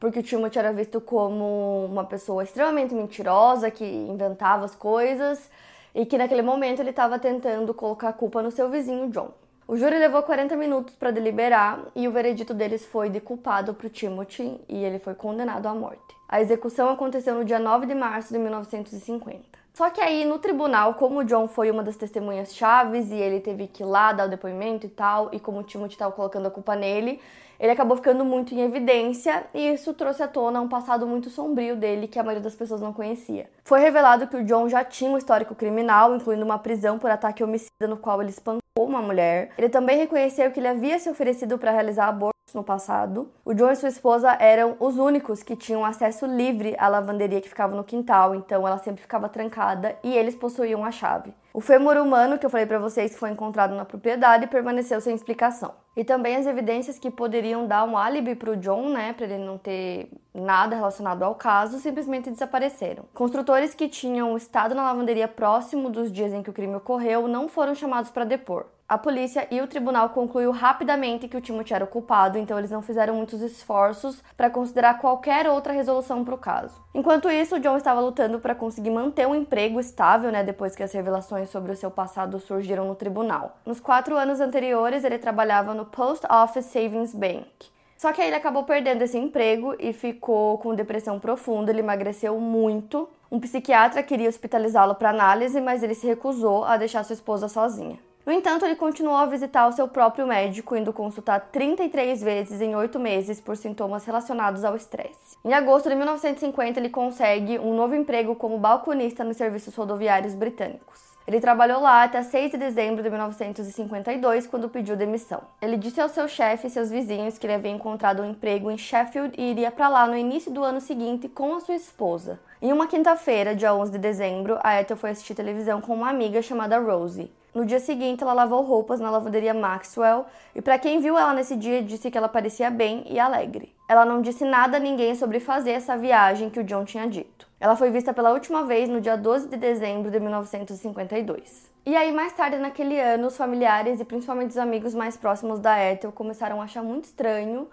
porque 0.00 0.20
o 0.20 0.22
Timothy 0.22 0.58
era 0.58 0.72
visto 0.72 1.02
como 1.02 1.84
uma 1.84 2.04
pessoa 2.06 2.42
extremamente 2.42 2.94
mentirosa, 2.94 3.70
que 3.70 3.84
inventava 3.84 4.64
as 4.64 4.74
coisas 4.74 5.50
e 5.94 6.06
que 6.06 6.16
naquele 6.16 6.40
momento 6.40 6.80
ele 6.80 6.90
estava 6.90 7.18
tentando 7.18 7.74
colocar 7.74 8.08
a 8.08 8.12
culpa 8.14 8.42
no 8.42 8.50
seu 8.50 8.70
vizinho 8.70 9.10
John. 9.10 9.32
O 9.68 9.76
júri 9.76 9.98
levou 9.98 10.22
40 10.22 10.54
minutos 10.54 10.94
para 10.94 11.10
deliberar 11.10 11.86
e 11.92 12.06
o 12.06 12.12
veredito 12.12 12.54
deles 12.54 12.86
foi 12.86 13.10
de 13.10 13.20
culpado 13.20 13.74
para 13.74 13.88
o 13.88 13.90
Timothy 13.90 14.60
e 14.68 14.76
ele 14.76 15.00
foi 15.00 15.12
condenado 15.12 15.66
à 15.66 15.74
morte. 15.74 16.14
A 16.28 16.40
execução 16.40 16.88
aconteceu 16.88 17.34
no 17.34 17.44
dia 17.44 17.58
9 17.58 17.84
de 17.84 17.94
março 17.94 18.32
de 18.32 18.38
1950. 18.38 19.65
Só 19.76 19.90
que 19.90 20.00
aí 20.00 20.24
no 20.24 20.38
tribunal, 20.38 20.94
como 20.94 21.18
o 21.18 21.22
John 21.24 21.46
foi 21.46 21.70
uma 21.70 21.82
das 21.82 21.96
testemunhas 21.96 22.56
chaves 22.56 23.10
e 23.10 23.14
ele 23.14 23.40
teve 23.40 23.66
que 23.66 23.82
ir 23.82 23.86
lá 23.86 24.10
dar 24.10 24.26
o 24.26 24.30
depoimento 24.30 24.86
e 24.86 24.88
tal, 24.88 25.28
e 25.34 25.38
como 25.38 25.58
o 25.58 25.62
Timothy 25.62 25.92
estava 25.92 26.10
colocando 26.12 26.46
a 26.46 26.50
culpa 26.50 26.74
nele, 26.74 27.20
ele 27.60 27.70
acabou 27.70 27.94
ficando 27.94 28.24
muito 28.24 28.54
em 28.54 28.62
evidência 28.62 29.44
e 29.52 29.74
isso 29.74 29.92
trouxe 29.92 30.22
à 30.22 30.28
tona 30.28 30.62
um 30.62 30.68
passado 30.68 31.06
muito 31.06 31.28
sombrio 31.28 31.76
dele 31.76 32.08
que 32.08 32.18
a 32.18 32.22
maioria 32.22 32.42
das 32.42 32.54
pessoas 32.54 32.80
não 32.80 32.90
conhecia. 32.90 33.50
Foi 33.64 33.78
revelado 33.78 34.26
que 34.28 34.38
o 34.38 34.44
John 34.44 34.66
já 34.66 34.82
tinha 34.82 35.10
um 35.10 35.18
histórico 35.18 35.54
criminal, 35.54 36.16
incluindo 36.16 36.42
uma 36.42 36.58
prisão 36.58 36.98
por 36.98 37.10
ataque 37.10 37.44
homicida 37.44 37.86
no 37.86 37.98
qual 37.98 38.22
ele 38.22 38.30
espancou 38.30 38.62
uma 38.78 39.02
mulher. 39.02 39.50
Ele 39.58 39.68
também 39.68 39.98
reconheceu 39.98 40.50
que 40.50 40.58
ele 40.58 40.68
havia 40.68 40.98
se 40.98 41.10
oferecido 41.10 41.58
para 41.58 41.70
realizar 41.70 42.08
abortos 42.08 42.35
no 42.56 42.64
passado. 42.64 43.30
O 43.44 43.54
John 43.54 43.70
e 43.70 43.76
sua 43.76 43.88
esposa 43.88 44.36
eram 44.40 44.76
os 44.80 44.98
únicos 44.98 45.42
que 45.42 45.54
tinham 45.54 45.84
acesso 45.84 46.26
livre 46.26 46.74
à 46.78 46.88
lavanderia 46.88 47.40
que 47.40 47.48
ficava 47.48 47.76
no 47.76 47.84
quintal, 47.84 48.34
então 48.34 48.66
ela 48.66 48.78
sempre 48.78 49.02
ficava 49.02 49.28
trancada 49.28 49.96
e 50.02 50.16
eles 50.16 50.34
possuíam 50.34 50.84
a 50.84 50.90
chave. 50.90 51.32
O 51.56 51.60
fêmur 51.60 51.96
humano 51.96 52.38
que 52.38 52.44
eu 52.44 52.50
falei 52.50 52.66
para 52.66 52.78
vocês 52.78 53.16
foi 53.16 53.30
encontrado 53.30 53.74
na 53.74 53.84
propriedade 53.84 54.46
permaneceu 54.46 55.00
sem 55.00 55.14
explicação. 55.14 55.72
E 55.96 56.04
também 56.04 56.36
as 56.36 56.46
evidências 56.46 56.98
que 56.98 57.10
poderiam 57.10 57.66
dar 57.66 57.84
um 57.84 57.96
álibi 57.96 58.34
para 58.34 58.50
o 58.50 58.56
John, 58.56 58.90
né, 58.90 59.14
para 59.14 59.24
ele 59.24 59.38
não 59.38 59.56
ter 59.56 60.10
nada 60.34 60.76
relacionado 60.76 61.22
ao 61.22 61.34
caso, 61.34 61.78
simplesmente 61.78 62.30
desapareceram. 62.30 63.04
Construtores 63.14 63.74
que 63.74 63.88
tinham 63.88 64.36
estado 64.36 64.74
na 64.74 64.82
lavanderia 64.82 65.26
próximo 65.26 65.88
dos 65.88 66.12
dias 66.12 66.34
em 66.34 66.42
que 66.42 66.50
o 66.50 66.52
crime 66.52 66.74
ocorreu 66.74 67.26
não 67.26 67.48
foram 67.48 67.74
chamados 67.74 68.10
para 68.10 68.24
depor. 68.24 68.66
A 68.88 68.96
polícia 68.96 69.48
e 69.50 69.60
o 69.60 69.66
tribunal 69.66 70.10
concluiu 70.10 70.52
rapidamente 70.52 71.26
que 71.26 71.36
o 71.36 71.40
Timothy 71.40 71.74
era 71.74 71.82
o 71.82 71.88
culpado, 71.88 72.38
então 72.38 72.56
eles 72.56 72.70
não 72.70 72.80
fizeram 72.80 73.16
muitos 73.16 73.42
esforços 73.42 74.22
para 74.36 74.48
considerar 74.48 75.00
qualquer 75.00 75.48
outra 75.48 75.72
resolução 75.72 76.24
para 76.24 76.36
o 76.36 76.38
caso. 76.38 76.80
Enquanto 76.94 77.28
isso, 77.28 77.56
o 77.56 77.58
John 77.58 77.76
estava 77.76 78.00
lutando 78.00 78.38
para 78.38 78.54
conseguir 78.54 78.90
manter 78.90 79.26
um 79.26 79.34
emprego 79.34 79.80
estável, 79.80 80.30
né, 80.30 80.44
depois 80.44 80.76
que 80.76 80.84
as 80.84 80.92
revelações 80.92 81.50
sobre 81.50 81.72
o 81.72 81.76
seu 81.76 81.90
passado 81.90 82.38
surgiram 82.38 82.86
no 82.86 82.94
tribunal. 82.94 83.56
Nos 83.66 83.80
quatro 83.80 84.16
anos 84.16 84.38
anteriores, 84.38 85.02
ele 85.02 85.18
trabalhava 85.18 85.74
no 85.74 85.86
Post 85.86 86.24
Office 86.30 86.66
Savings 86.66 87.12
Bank. 87.12 87.68
Só 87.96 88.12
que 88.12 88.22
aí 88.22 88.28
ele 88.28 88.36
acabou 88.36 88.62
perdendo 88.62 89.02
esse 89.02 89.18
emprego 89.18 89.74
e 89.80 89.92
ficou 89.92 90.58
com 90.58 90.76
depressão 90.76 91.18
profunda, 91.18 91.72
ele 91.72 91.80
emagreceu 91.80 92.38
muito. 92.38 93.08
Um 93.32 93.40
psiquiatra 93.40 94.00
queria 94.00 94.28
hospitalizá-lo 94.28 94.94
para 94.94 95.10
análise, 95.10 95.60
mas 95.60 95.82
ele 95.82 95.94
se 95.96 96.06
recusou 96.06 96.62
a 96.64 96.76
deixar 96.76 97.02
sua 97.02 97.14
esposa 97.14 97.48
sozinha. 97.48 98.05
No 98.26 98.32
entanto, 98.32 98.64
ele 98.64 98.74
continuou 98.74 99.16
a 99.16 99.26
visitar 99.26 99.68
o 99.68 99.72
seu 99.72 99.86
próprio 99.86 100.26
médico, 100.26 100.74
indo 100.74 100.92
consultar 100.92 101.48
33 101.52 102.20
vezes 102.20 102.60
em 102.60 102.74
oito 102.74 102.98
meses 102.98 103.40
por 103.40 103.56
sintomas 103.56 104.04
relacionados 104.04 104.64
ao 104.64 104.74
estresse. 104.74 105.38
Em 105.44 105.54
agosto 105.54 105.88
de 105.88 105.94
1950, 105.94 106.80
ele 106.80 106.88
consegue 106.88 107.56
um 107.56 107.72
novo 107.72 107.94
emprego 107.94 108.34
como 108.34 108.58
balconista 108.58 109.22
nos 109.22 109.36
serviços 109.36 109.76
rodoviários 109.76 110.34
britânicos. 110.34 111.14
Ele 111.24 111.40
trabalhou 111.40 111.80
lá 111.80 112.02
até 112.02 112.20
6 112.20 112.50
de 112.50 112.56
dezembro 112.56 113.00
de 113.00 113.08
1952, 113.08 114.48
quando 114.48 114.68
pediu 114.68 114.96
demissão. 114.96 115.42
Ele 115.62 115.76
disse 115.76 116.00
ao 116.00 116.08
seu 116.08 116.26
chefe 116.26 116.66
e 116.66 116.70
seus 116.70 116.90
vizinhos 116.90 117.38
que 117.38 117.46
ele 117.46 117.54
havia 117.54 117.70
encontrado 117.70 118.22
um 118.22 118.30
emprego 118.30 118.72
em 118.72 118.78
Sheffield 118.78 119.34
e 119.38 119.52
iria 119.52 119.70
para 119.70 119.88
lá 119.88 120.04
no 120.04 120.16
início 120.16 120.50
do 120.52 120.64
ano 120.64 120.80
seguinte 120.80 121.28
com 121.28 121.54
a 121.54 121.60
sua 121.60 121.76
esposa. 121.76 122.40
Em 122.60 122.72
uma 122.72 122.88
quinta-feira, 122.88 123.54
dia 123.54 123.72
11 123.72 123.92
de 123.92 123.98
dezembro, 123.98 124.58
a 124.64 124.80
Ethel 124.80 124.96
foi 124.96 125.10
assistir 125.10 125.36
televisão 125.36 125.80
com 125.80 125.94
uma 125.94 126.10
amiga 126.10 126.42
chamada 126.42 126.76
Rosie. 126.78 127.30
No 127.56 127.64
dia 127.64 127.80
seguinte, 127.80 128.22
ela 128.22 128.34
lavou 128.34 128.60
roupas 128.60 129.00
na 129.00 129.08
lavanderia 129.08 129.54
Maxwell 129.54 130.26
e, 130.54 130.60
para 130.60 130.78
quem 130.78 131.00
viu 131.00 131.16
ela 131.16 131.32
nesse 131.32 131.56
dia, 131.56 131.82
disse 131.82 132.10
que 132.10 132.18
ela 132.18 132.28
parecia 132.28 132.68
bem 132.70 133.02
e 133.08 133.18
alegre. 133.18 133.74
Ela 133.88 134.04
não 134.04 134.20
disse 134.20 134.44
nada 134.44 134.76
a 134.76 134.80
ninguém 134.80 135.14
sobre 135.14 135.40
fazer 135.40 135.70
essa 135.70 135.96
viagem 135.96 136.50
que 136.50 136.60
o 136.60 136.64
John 136.64 136.84
tinha 136.84 137.08
dito. 137.08 137.48
Ela 137.58 137.74
foi 137.74 137.90
vista 137.90 138.12
pela 138.12 138.34
última 138.34 138.64
vez 138.64 138.90
no 138.90 139.00
dia 139.00 139.16
12 139.16 139.48
de 139.48 139.56
dezembro 139.56 140.10
de 140.10 140.20
1952. 140.20 141.70
E 141.86 141.96
aí, 141.96 142.12
mais 142.12 142.34
tarde 142.34 142.58
naquele 142.58 143.00
ano, 143.00 143.28
os 143.28 143.38
familiares 143.38 144.00
e 144.00 144.04
principalmente 144.04 144.50
os 144.50 144.58
amigos 144.58 144.94
mais 144.94 145.16
próximos 145.16 145.58
da 145.58 145.82
Ethel 145.82 146.12
começaram 146.12 146.60
a 146.60 146.64
achar 146.64 146.82
muito 146.82 147.04
estranho 147.04 147.70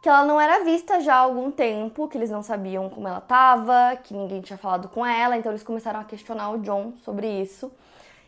que 0.00 0.08
ela 0.08 0.26
não 0.26 0.38
era 0.38 0.62
vista 0.62 1.00
já 1.00 1.14
há 1.14 1.20
algum 1.20 1.50
tempo, 1.50 2.06
que 2.06 2.18
eles 2.18 2.30
não 2.30 2.42
sabiam 2.42 2.90
como 2.90 3.08
ela 3.08 3.18
estava, 3.18 3.96
que 3.96 4.12
ninguém 4.12 4.42
tinha 4.42 4.58
falado 4.58 4.86
com 4.86 5.04
ela, 5.04 5.34
então 5.34 5.50
eles 5.50 5.62
começaram 5.62 5.98
a 5.98 6.04
questionar 6.04 6.50
o 6.50 6.58
John 6.58 6.92
sobre 7.02 7.26
isso. 7.26 7.72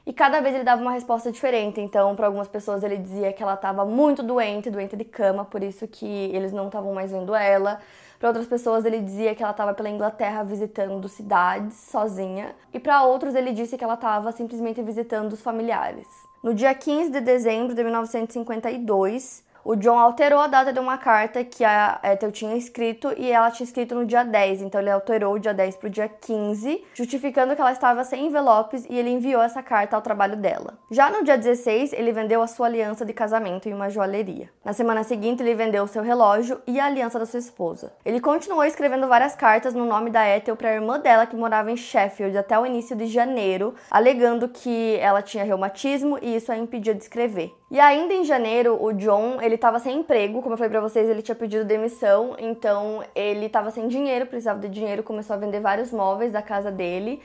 E 0.07 0.13
cada 0.13 0.41
vez 0.41 0.55
ele 0.55 0.63
dava 0.63 0.81
uma 0.81 0.93
resposta 0.93 1.33
diferente. 1.33 1.81
Então, 1.81 2.15
para 2.15 2.27
algumas 2.27 2.47
pessoas 2.47 2.85
ele 2.85 2.97
dizia 2.97 3.33
que 3.33 3.43
ela 3.43 3.55
estava 3.55 3.85
muito 3.85 4.23
doente, 4.23 4.71
doente 4.71 4.95
de 4.97 5.05
cama, 5.05 5.45
por 5.45 5.65
isso 5.65 5.89
que 5.89 6.07
eles 6.07 6.53
não 6.53 6.67
estavam 6.67 6.95
mais 6.95 7.11
vendo 7.11 7.35
ela. 7.35 7.81
Para 8.17 8.29
outras 8.29 8.47
pessoas 8.47 8.85
ele 8.85 9.01
dizia 9.01 9.35
que 9.35 9.43
ela 9.43 9.51
estava 9.51 9.75
pela 9.75 9.91
Inglaterra 9.91 10.45
visitando 10.45 11.09
cidades 11.09 11.75
sozinha, 11.75 12.55
e 12.73 12.79
para 12.79 13.03
outros 13.03 13.35
ele 13.35 13.53
disse 13.53 13.77
que 13.77 13.85
ela 13.85 13.95
estava 13.95 14.31
simplesmente 14.31 14.81
visitando 14.81 15.33
os 15.33 15.43
familiares. 15.43 16.07
No 16.43 16.55
dia 16.55 16.73
15 16.73 17.11
de 17.11 17.21
dezembro 17.21 17.75
de 17.75 17.83
1952, 17.83 19.45
o 19.67 19.75
John 19.75 19.99
alterou 19.99 20.39
a 20.39 20.47
data 20.47 20.73
de 20.73 20.79
uma 20.79 20.97
carta 20.97 21.43
que 21.43 21.65
a 21.65 21.99
Ethel 22.05 22.31
tinha 22.31 22.57
escrito 22.57 23.13
e 23.17 23.33
ela 23.33 23.51
tinha 23.51 23.65
escrito 23.65 23.97
no 23.97 24.07
dia 24.07 24.23
10, 24.23 24.63
então 24.63 24.81
ele 24.81 24.91
alterou 24.91 25.35
o 25.35 25.39
dia 25.41 25.53
10 25.53 25.75
para 25.75 25.89
o 25.89 25.91
dia 25.91 26.09
15, 26.09 26.85
justificando 26.95 27.53
que 27.53 27.61
ela 27.61 27.73
estava 27.73 28.05
sem 28.05 28.27
envelopes 28.27 28.87
e 28.89 28.97
ele 28.97 29.11
enviou 29.11 29.43
essa 29.43 29.65
carta 29.65 29.97
ao 29.97 30.03
trabalho 30.03 30.37
dela. 30.37 30.79
Já 30.89 31.11
no 31.11 31.25
dia 31.25 31.37
16, 31.37 31.95
ele 31.95 32.13
vendeu 32.13 32.41
a 32.43 32.47
sua 32.47 32.67
aliança 32.67 33.05
de 33.05 33.13
casamento 33.13 33.69
em 33.69 33.75
uma 33.75 33.91
joalheria. 33.91 34.49
Na 34.65 34.73
semana 34.73 35.03
seguinte, 35.03 35.43
ele 35.43 35.57
vendeu 35.57 35.83
o 35.83 35.89
seu 35.89 36.05
relógio 36.05 36.61
e 36.65 36.79
a 36.79 36.87
aliança 36.87 37.19
da 37.19 37.27
sua 37.27 37.41
esposa. 37.41 37.93
Ele 38.05 38.21
continuou 38.21 38.65
escrevendo 38.65 39.09
várias 39.09 39.35
cartas 39.35 39.75
no 39.75 39.85
nome 39.85 40.11
da 40.11 40.29
Ethel 40.29 40.55
para 40.55 40.69
a 40.69 40.75
irmã 40.75 41.01
dela 41.01 41.27
que 41.27 41.35
morava 41.35 41.73
em 41.73 41.77
Sheffield 41.77 42.39
até 42.39 42.57
o 42.57 42.65
início 42.65 42.95
de 42.95 43.09
janeiro, 43.09 43.75
alegando 43.91 44.49
que 44.49 44.97
ela 45.01 45.23
tinha 45.23 45.43
reumatismo 45.43 46.21
e 46.23 46.37
isso 46.37 46.53
a 46.53 46.57
impedia 46.57 46.95
de 46.95 47.03
escrever. 47.03 47.53
E 47.71 47.81
ainda 47.81 48.15
em 48.15 48.25
janeiro, 48.25 48.81
o 48.81 48.93
John, 48.93 49.41
ele 49.43 49.59
tava 49.59 49.81
sem 49.81 49.99
emprego, 49.99 50.41
como 50.41 50.55
eu 50.55 50.57
falei 50.57 50.71
pra 50.71 50.81
vocês, 50.81 51.09
ele 51.09 51.21
tinha 51.21 51.35
pedido 51.35 51.65
demissão, 51.65 52.37
então 52.39 53.03
ele 53.15 53.49
tava 53.49 53.73
sem 53.73 53.89
dinheiro, 53.89 54.27
precisava 54.27 54.61
de 54.61 54.69
dinheiro, 54.69 55.03
começou 55.03 55.35
a 55.35 55.39
vender 55.39 55.59
vários 55.61 55.91
móveis 55.91 56.33
da 56.33 56.41
casa 56.41 56.71
dele. 56.71 57.21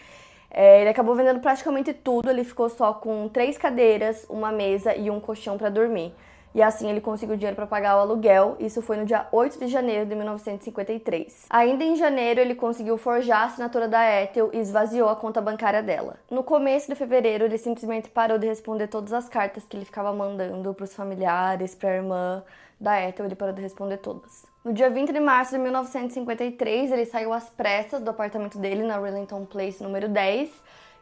É, 0.49 0.81
ele 0.81 0.89
acabou 0.89 1.15
vendendo 1.15 1.39
praticamente 1.39 1.93
tudo, 1.93 2.29
ele 2.29 2.43
ficou 2.43 2.69
só 2.69 2.91
com 2.93 3.29
três 3.29 3.57
cadeiras, 3.57 4.25
uma 4.29 4.51
mesa 4.51 4.95
e 4.95 5.11
um 5.11 5.19
colchão 5.19 5.57
para 5.57 5.69
dormir 5.69 6.11
e 6.53 6.61
assim 6.61 6.89
ele 6.89 7.01
conseguiu 7.01 7.35
dinheiro 7.35 7.55
para 7.55 7.67
pagar 7.67 7.97
o 7.97 7.99
aluguel. 7.99 8.55
Isso 8.59 8.81
foi 8.81 8.97
no 8.97 9.05
dia 9.05 9.27
8 9.31 9.59
de 9.59 9.67
janeiro 9.67 10.05
de 10.05 10.15
1953. 10.15 11.45
Ainda 11.49 11.83
em 11.83 11.95
janeiro, 11.95 12.39
ele 12.39 12.55
conseguiu 12.55 12.97
forjar 12.97 13.41
a 13.41 13.45
assinatura 13.45 13.87
da 13.87 14.21
Ethel 14.21 14.49
e 14.53 14.57
esvaziou 14.57 15.09
a 15.09 15.15
conta 15.15 15.41
bancária 15.41 15.81
dela. 15.81 16.17
No 16.29 16.43
começo 16.43 16.87
de 16.87 16.95
fevereiro, 16.95 17.45
ele 17.45 17.57
simplesmente 17.57 18.09
parou 18.09 18.37
de 18.37 18.47
responder 18.47 18.87
todas 18.87 19.13
as 19.13 19.29
cartas 19.29 19.63
que 19.65 19.77
ele 19.77 19.85
ficava 19.85 20.13
mandando 20.13 20.73
para 20.73 20.83
os 20.83 20.93
familiares, 20.93 21.75
para 21.75 21.89
a 21.89 21.95
irmã 21.95 22.43
da 22.79 22.99
Ethel, 22.99 23.27
ele 23.27 23.35
parou 23.35 23.53
de 23.53 23.61
responder 23.61 23.97
todas. 23.97 24.43
No 24.65 24.73
dia 24.73 24.89
20 24.89 25.13
de 25.13 25.19
março 25.19 25.51
de 25.51 25.59
1953, 25.59 26.91
ele 26.91 27.05
saiu 27.05 27.31
às 27.31 27.47
pressas 27.49 28.01
do 28.01 28.09
apartamento 28.09 28.57
dele 28.57 28.83
na 28.83 28.99
Rillington 28.99 29.45
Place 29.45 29.81
número 29.81 30.09
10 30.09 30.49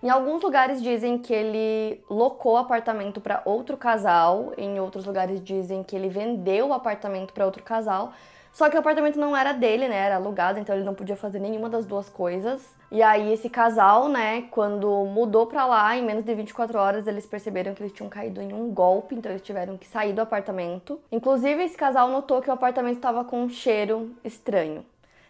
em 0.02 0.10
alguns 0.10 0.42
lugares 0.42 0.82
dizem 0.82 1.18
que 1.18 1.34
ele 1.34 2.02
locou 2.10 2.54
o 2.54 2.58
apartamento 2.58 3.20
para 3.20 3.42
outro 3.44 3.76
casal, 3.76 4.54
em 4.58 4.80
outros 4.80 5.06
lugares 5.06 5.44
dizem 5.44 5.84
que 5.84 5.96
ele 5.96 6.08
vendeu 6.08 6.68
o 6.70 6.74
apartamento 6.74 7.34
para 7.34 7.46
outro 7.46 7.64
casal. 7.64 8.14
Só 8.52 8.70
que 8.70 8.76
o 8.76 8.80
apartamento 8.80 9.20
não 9.20 9.36
era 9.36 9.54
dele, 9.54 9.88
né? 9.88 9.96
Era 9.96 10.16
alugado, 10.16 10.58
então 10.58 10.76
ele 10.76 10.84
não 10.84 10.96
podia 10.96 11.16
fazer 11.16 11.40
nenhuma 11.40 11.70
das 11.70 11.86
duas 11.86 12.10
coisas. 12.10 12.76
E 12.92 13.04
aí 13.04 13.32
esse 13.32 13.50
casal, 13.50 14.10
né, 14.10 14.44
quando 14.50 15.06
mudou 15.06 15.46
para 15.46 15.66
lá, 15.66 15.96
em 15.96 16.04
menos 16.04 16.24
de 16.24 16.34
24 16.34 16.80
horas, 16.80 17.06
eles 17.06 17.26
perceberam 17.26 17.76
que 17.76 17.84
eles 17.84 17.94
tinham 17.94 18.10
caído 18.10 18.42
em 18.42 18.52
um 18.52 18.72
golpe, 18.74 19.14
então 19.14 19.32
eles 19.32 19.44
tiveram 19.44 19.78
que 19.78 19.88
sair 19.88 20.14
do 20.14 20.22
apartamento. 20.22 21.00
Inclusive, 21.12 21.64
esse 21.64 21.78
casal 21.78 22.10
notou 22.10 22.42
que 22.42 22.50
o 22.50 22.54
apartamento 22.54 22.96
estava 22.96 23.24
com 23.24 23.44
um 23.44 23.50
cheiro 23.50 24.12
estranho. 24.24 24.84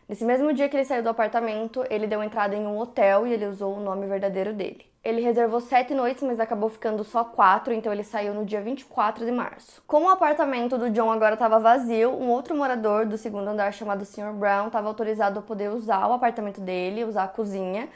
Nesse 0.10 0.26
mesmo 0.26 0.52
dia 0.52 0.68
que 0.68 0.76
ele 0.76 0.86
saiu 0.86 1.04
do 1.04 1.10
apartamento, 1.10 1.86
ele 1.88 2.08
deu 2.08 2.24
entrada 2.24 2.56
em 2.56 2.66
um 2.66 2.80
hotel 2.80 3.28
e 3.28 3.32
ele 3.32 3.46
usou 3.46 3.78
o 3.78 3.80
nome 3.80 4.08
verdadeiro 4.08 4.52
dele. 4.52 4.84
Ele 5.04 5.22
reservou 5.22 5.62
sete 5.62 5.94
noites, 5.94 6.24
mas 6.24 6.40
acabou 6.40 6.68
ficando 6.68 7.04
só 7.04 7.24
quatro, 7.24 7.72
então 7.72 7.94
ele 7.94 8.04
saiu 8.04 8.34
no 8.34 8.44
dia 8.44 8.60
24 8.60 9.24
de 9.24 9.32
março. 9.32 9.84
Como 9.86 10.08
o 10.08 10.10
apartamento 10.10 10.80
do 10.80 10.90
John 10.90 11.12
agora 11.12 11.36
estava 11.36 11.60
vazio, 11.60 12.10
um 12.10 12.28
outro 12.32 12.58
morador 12.58 13.06
do 13.06 13.20
segundo 13.20 13.50
andar 13.50 13.72
chamado 13.72 14.04
Sr. 14.04 14.34
Brown 14.34 14.66
estava 14.66 14.88
autorizado 14.88 15.38
a 15.38 15.44
poder 15.44 15.70
usar 15.70 16.08
o 16.08 16.14
apartamento 16.14 16.60
dele, 16.60 17.06
usar 17.06 17.26
a 17.26 17.28
cozinha. 17.28 17.88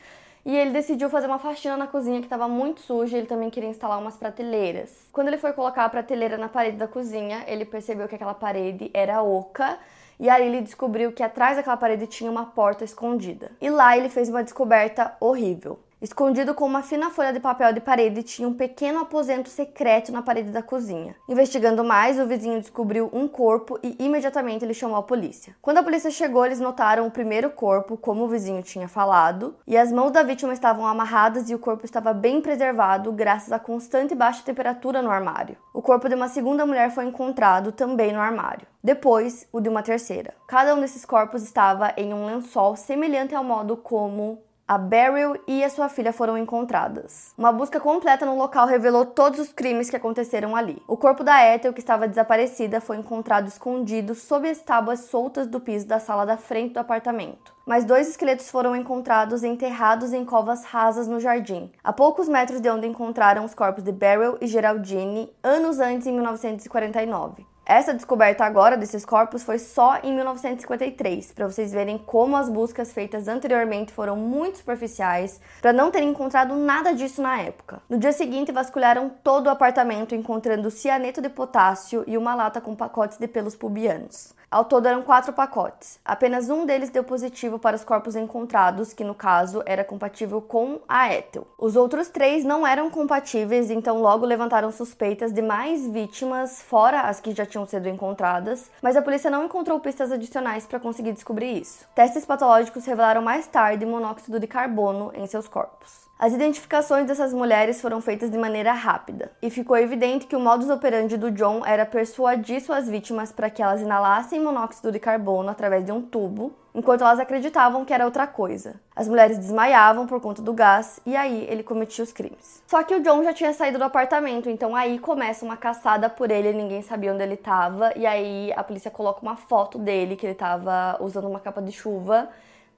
E 0.46 0.56
ele 0.56 0.70
decidiu 0.70 1.10
fazer 1.10 1.26
uma 1.26 1.40
faxina 1.40 1.76
na 1.76 1.88
cozinha 1.88 2.20
que 2.20 2.28
estava 2.28 2.48
muito 2.48 2.82
suja 2.82 3.18
ele 3.18 3.26
também 3.26 3.50
queria 3.50 3.70
instalar 3.70 3.98
umas 3.98 4.18
prateleiras. 4.18 5.08
Quando 5.12 5.30
ele 5.30 5.38
foi 5.40 5.52
colocar 5.52 5.84
a 5.84 5.90
prateleira 5.90 6.38
na 6.38 6.48
parede 6.48 6.78
da 6.78 6.88
cozinha, 6.88 7.44
ele 7.48 7.66
percebeu 7.66 8.08
que 8.08 8.14
aquela 8.14 8.36
parede 8.36 8.92
era 8.94 9.24
oca 9.24 9.80
e 10.20 10.30
aí 10.30 10.46
ele 10.46 10.62
descobriu 10.62 11.12
que 11.12 11.24
atrás 11.24 11.58
daquela 11.58 11.78
parede 11.78 12.08
tinha 12.08 12.30
uma 12.30 12.46
porta 12.46 12.84
escondida. 12.84 13.52
E 13.62 13.70
lá 13.70 13.98
ele 13.98 14.10
fez 14.10 14.30
uma 14.30 14.44
descoberta 14.44 15.16
horrível. 15.20 15.80
Escondido 16.04 16.54
com 16.54 16.66
uma 16.66 16.82
fina 16.82 17.10
folha 17.10 17.32
de 17.32 17.40
papel 17.40 17.72
de 17.72 17.80
parede 17.80 18.24
tinha 18.24 18.46
um 18.46 18.54
pequeno 18.54 19.00
aposento 19.00 19.48
secreto 19.48 20.12
na 20.12 20.22
parede 20.22 20.52
da 20.52 20.62
cozinha. 20.62 21.16
Investigando 21.30 21.82
mais, 21.82 22.20
o 22.20 22.28
vizinho 22.28 22.60
descobriu 22.60 23.10
um 23.14 23.26
corpo 23.26 23.80
e 23.82 23.96
imediatamente 23.98 24.66
ele 24.66 24.74
chamou 24.74 24.98
a 24.98 25.04
polícia. 25.04 25.56
Quando 25.62 25.78
a 25.78 25.84
polícia 25.84 26.12
chegou, 26.12 26.46
eles 26.46 26.60
notaram 26.60 27.08
o 27.08 27.12
primeiro 27.12 27.50
corpo, 27.52 27.96
como 27.96 28.26
o 28.26 28.28
vizinho 28.28 28.62
tinha 28.62 28.90
falado, 28.90 29.56
e 29.66 29.78
as 29.78 29.94
mãos 29.94 30.12
da 30.12 30.24
vítima 30.24 30.52
estavam 30.52 30.86
amarradas 30.86 31.50
e 31.50 31.56
o 31.56 31.60
corpo 31.60 31.86
estava 31.86 32.12
bem 32.12 32.42
preservado 32.42 33.10
graças 33.14 33.54
à 33.54 33.58
constante 33.58 34.14
baixa 34.14 34.44
temperatura 34.44 35.02
no 35.02 35.10
armário. 35.10 35.56
O 35.74 35.82
corpo 35.82 36.10
de 36.10 36.16
uma 36.16 36.28
segunda 36.28 36.66
mulher 36.66 36.92
foi 36.92 37.06
encontrado 37.06 37.72
também 37.72 38.12
no 38.12 38.20
armário. 38.20 38.68
Depois, 38.84 39.48
o 39.54 39.62
de 39.62 39.70
uma 39.70 39.82
terceira. 39.82 40.34
Cada 40.50 40.76
um 40.76 40.82
desses 40.82 41.06
corpos 41.06 41.44
estava 41.44 41.94
em 41.96 42.14
um 42.14 42.26
lençol 42.26 42.76
semelhante 42.76 43.34
ao 43.34 43.42
modo 43.46 43.78
como 43.78 44.44
a 44.74 44.78
Beryl 44.80 45.40
e 45.48 45.64
a 45.64 45.70
sua 45.70 45.88
filha 45.88 46.12
foram 46.12 46.36
encontradas. 46.36 47.32
Uma 47.38 47.52
busca 47.52 47.80
completa 47.80 48.26
no 48.26 48.36
local 48.36 48.66
revelou 48.66 49.06
todos 49.06 49.40
os 49.40 49.54
crimes 49.54 49.88
que 49.88 49.96
aconteceram 49.96 50.56
ali. 50.56 50.82
O 50.88 50.98
corpo 50.98 51.24
da 51.24 51.46
Ethel, 51.46 51.72
que 51.74 51.80
estava 51.80 52.08
desaparecida, 52.08 52.82
foi 52.82 52.98
encontrado 52.98 53.48
escondido 53.48 54.16
sob 54.16 54.50
as 54.50 54.64
tábuas 54.64 55.02
soltas 55.02 55.46
do 55.46 55.60
piso 55.60 55.86
da 55.86 56.00
sala 56.00 56.26
da 56.26 56.38
frente 56.38 56.74
do 56.74 56.80
apartamento. 56.80 57.54
Mas 57.68 57.86
dois 57.86 58.10
esqueletos 58.10 58.50
foram 58.50 58.76
encontrados 58.76 59.44
enterrados 59.44 60.12
em 60.12 60.26
covas 60.26 60.64
rasas 60.64 61.08
no 61.08 61.20
jardim, 61.20 61.72
a 61.84 61.94
poucos 61.94 62.28
metros 62.28 62.60
de 62.60 62.68
onde 62.68 62.88
encontraram 62.88 63.46
os 63.46 63.54
corpos 63.54 63.84
de 63.84 63.92
Beryl 63.92 64.40
e 64.42 64.48
Geraldine, 64.48 65.32
anos 65.44 65.80
antes, 65.80 66.08
em 66.08 66.14
1949. 66.14 67.53
Essa 67.66 67.94
descoberta 67.94 68.44
agora 68.44 68.76
desses 68.76 69.06
corpos 69.06 69.42
foi 69.42 69.58
só 69.58 69.98
em 70.04 70.14
1953, 70.14 71.32
para 71.32 71.48
vocês 71.48 71.72
verem 71.72 71.98
como 71.98 72.36
as 72.36 72.50
buscas 72.50 72.92
feitas 72.92 73.30
anteriormente 73.30 73.94
foram 73.94 74.18
muito 74.18 74.58
superficiais, 74.58 75.40
para 75.62 75.72
não 75.72 75.90
terem 75.90 76.10
encontrado 76.10 76.56
nada 76.56 76.94
disso 76.94 77.22
na 77.22 77.40
época. 77.40 77.82
No 77.90 77.98
dia 77.98 78.12
seguinte, 78.12 78.52
vasculharam 78.52 79.10
todo 79.24 79.48
o 79.48 79.50
apartamento, 79.50 80.14
encontrando 80.14 80.70
cianeto 80.70 81.22
de 81.22 81.30
potássio 81.30 82.04
e 82.06 82.18
uma 82.18 82.36
lata 82.36 82.60
com 82.60 82.76
pacotes 82.76 83.18
de 83.18 83.30
pelos 83.30 83.56
pubianos. 83.56 84.34
Ao 84.54 84.64
todo 84.64 84.86
eram 84.86 85.02
quatro 85.02 85.34
pacotes. 85.34 86.00
Apenas 86.06 86.48
um 86.48 86.64
deles 86.64 86.92
deu 86.92 87.04
positivo 87.04 87.58
para 87.58 87.76
os 87.76 87.84
corpos 87.84 88.16
encontrados, 88.16 88.94
que 88.94 89.04
no 89.04 89.16
caso 89.16 89.64
era 89.66 89.84
compatível 89.84 90.40
com 90.40 90.80
a 90.88 91.12
Ethel. 91.12 91.48
Os 91.58 91.76
outros 91.76 92.08
três 92.08 92.46
não 92.46 92.68
eram 92.68 92.92
compatíveis, 92.92 93.72
então 93.72 94.00
logo 94.00 94.28
levantaram 94.28 94.72
suspeitas 94.72 95.34
de 95.34 95.42
mais 95.42 95.88
vítimas, 95.88 96.62
fora 96.62 97.02
as 97.02 97.20
que 97.20 97.34
já 97.34 97.48
tinham 97.48 97.66
sido 97.66 97.90
encontradas, 97.90 98.70
mas 98.80 98.96
a 98.96 99.02
polícia 99.02 99.32
não 99.32 99.46
encontrou 99.46 99.80
pistas 99.80 100.12
adicionais 100.12 100.68
para 100.68 100.80
conseguir 100.80 101.14
descobrir 101.14 101.60
isso. 101.60 101.88
Testes 101.96 102.24
patológicos 102.24 102.86
revelaram 102.86 103.24
mais 103.24 103.48
tarde 103.48 103.88
monóxido 103.88 104.40
de 104.40 104.46
carbono 104.46 105.12
em 105.16 105.26
seus 105.26 105.48
corpos. 105.48 106.04
As 106.24 106.32
identificações 106.32 107.06
dessas 107.06 107.34
mulheres 107.34 107.82
foram 107.82 108.00
feitas 108.00 108.32
de 108.32 108.38
maneira 108.38 108.72
rápida, 108.72 109.30
e 109.42 109.50
ficou 109.50 109.76
evidente 109.76 110.26
que 110.26 110.38
o 110.38 110.40
modus 110.40 110.70
operandi 110.70 111.18
do 111.18 111.30
John 111.30 111.66
era 111.66 111.86
persuadir 111.86 112.62
suas 112.62 112.88
vítimas 112.88 113.30
para 113.30 113.50
que 113.50 113.62
elas 113.62 113.82
inalassem 113.82 114.40
monóxido 114.40 114.90
de 114.90 115.00
carbono 115.00 115.50
através 115.50 115.84
de 115.84 115.92
um 115.92 116.02
tubo, 116.02 116.56
enquanto 116.74 117.02
elas 117.02 117.20
acreditavam 117.20 117.84
que 117.84 117.94
era 117.94 118.06
outra 118.06 118.26
coisa. 118.26 118.76
As 118.96 119.06
mulheres 119.06 119.38
desmaiavam 119.38 120.08
por 120.08 120.22
conta 120.22 120.42
do 120.42 120.54
gás 120.54 121.02
e 121.06 121.14
aí 121.14 121.46
ele 121.50 121.62
cometia 121.62 122.06
os 122.06 122.14
crimes. 122.14 122.64
Só 122.68 122.82
que 122.84 122.96
o 122.96 123.04
John 123.04 123.22
já 123.22 123.34
tinha 123.34 123.52
saído 123.52 123.78
do 123.78 123.84
apartamento, 123.84 124.50
então 124.50 124.74
aí 124.78 125.00
começa 125.00 125.44
uma 125.44 125.58
caçada 125.58 126.10
por 126.10 126.32
ele, 126.32 126.54
ninguém 126.54 126.82
sabia 126.82 127.14
onde 127.14 127.22
ele 127.22 127.34
estava, 127.34 127.92
e 127.98 128.06
aí 128.06 128.54
a 128.56 128.64
polícia 128.64 128.90
coloca 128.90 129.22
uma 129.22 129.36
foto 129.36 129.78
dele 129.78 130.16
que 130.16 130.26
ele 130.26 130.32
estava 130.32 130.96
usando 131.02 131.28
uma 131.28 131.42
capa 131.42 131.62
de 131.62 131.74
chuva 131.74 132.30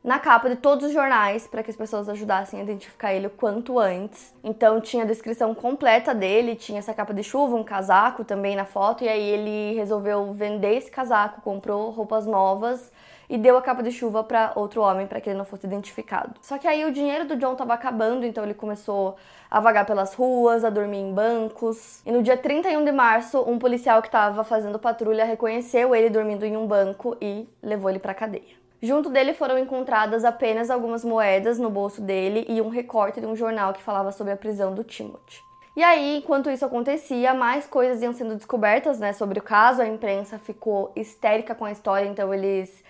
na 0.06 0.20
capa 0.20 0.48
de 0.48 0.56
todos 0.56 0.86
os 0.86 0.94
jornais 0.94 1.48
para 1.48 1.64
que 1.64 1.72
as 1.72 1.76
pessoas 1.76 2.08
ajudassem 2.08 2.60
a 2.60 2.64
identificar 2.64 3.12
ele 3.12 3.26
o 3.26 3.30
quanto 3.32 3.80
antes. 3.80 4.36
Então 4.44 4.80
tinha 4.80 5.04
a 5.04 5.08
descrição 5.08 5.56
completa 5.56 6.14
dele, 6.14 6.56
tinha 6.56 6.78
essa 6.78 6.94
capa 6.94 7.12
de 7.12 7.24
chuva, 7.24 7.56
um 7.56 7.64
casaco 7.64 8.24
também 8.24 8.56
na 8.56 8.66
foto, 8.66 9.04
e 9.04 9.10
aí 9.10 9.20
ele 9.20 9.74
resolveu 9.76 10.32
vender 10.32 10.78
esse 10.78 10.92
casaco, 10.92 11.42
comprou 11.42 11.90
roupas 11.90 12.28
novas 12.28 12.92
e 13.28 13.36
deu 13.36 13.58
a 13.58 13.64
capa 13.64 13.82
de 13.82 13.92
chuva 13.92 14.24
para 14.24 14.52
outro 14.56 14.80
homem 14.84 15.08
para 15.08 15.20
que 15.20 15.28
ele 15.28 15.40
não 15.40 15.44
fosse 15.44 15.66
identificado. 15.66 16.36
Só 16.40 16.60
que 16.60 16.68
aí 16.68 16.86
o 16.86 16.92
dinheiro 16.92 17.26
do 17.26 17.36
John 17.36 17.54
estava 17.54 17.74
acabando, 17.74 18.28
então 18.28 18.44
ele 18.44 18.54
começou 18.54 19.16
a 19.50 19.60
vagar 19.60 19.88
pelas 19.88 20.14
ruas, 20.14 20.64
a 20.64 20.70
dormir 20.70 21.00
em 21.00 21.12
bancos. 21.12 22.04
E 22.06 22.12
no 22.12 22.22
dia 22.22 22.38
31 22.38 22.86
de 22.86 22.92
março, 22.92 23.42
um 23.42 23.58
policial 23.58 24.04
que 24.04 24.08
estava 24.08 24.44
fazendo 24.44 24.78
patrulha 24.78 25.26
reconheceu 25.26 25.96
ele 25.96 26.12
dormindo 26.12 26.46
em 26.46 26.56
um 26.56 26.68
banco 26.68 27.18
e 27.20 27.50
levou 27.64 27.90
ele 27.90 27.98
para 27.98 28.14
cadeia. 28.14 28.65
Junto 28.86 29.10
dele 29.10 29.34
foram 29.34 29.58
encontradas 29.58 30.24
apenas 30.24 30.70
algumas 30.70 31.04
moedas 31.04 31.58
no 31.58 31.72
bolso 31.72 32.00
dele 32.00 32.46
e 32.48 32.62
um 32.62 32.70
recorte 32.70 33.20
de 33.20 33.26
um 33.26 33.36
jornal 33.36 33.74
que 33.74 33.82
falava 33.82 34.12
sobre 34.12 34.32
a 34.32 34.38
prisão 34.38 34.76
do 34.76 34.84
Timothy. 34.84 35.44
E 35.76 35.84
aí, 35.84 36.18
enquanto 36.18 36.52
isso 36.52 36.64
acontecia, 36.64 37.34
mais 37.34 37.66
coisas 37.66 38.04
iam 38.04 38.14
sendo 38.14 38.36
descobertas 38.36 39.00
né, 39.00 39.12
sobre 39.12 39.40
o 39.40 39.42
caso. 39.42 39.82
A 39.82 39.88
imprensa 39.88 40.38
ficou 40.38 40.92
histérica 40.96 41.56
com 41.56 41.66
a 41.66 41.72
história, 41.72 42.08
então 42.08 42.32
eles 42.32 42.84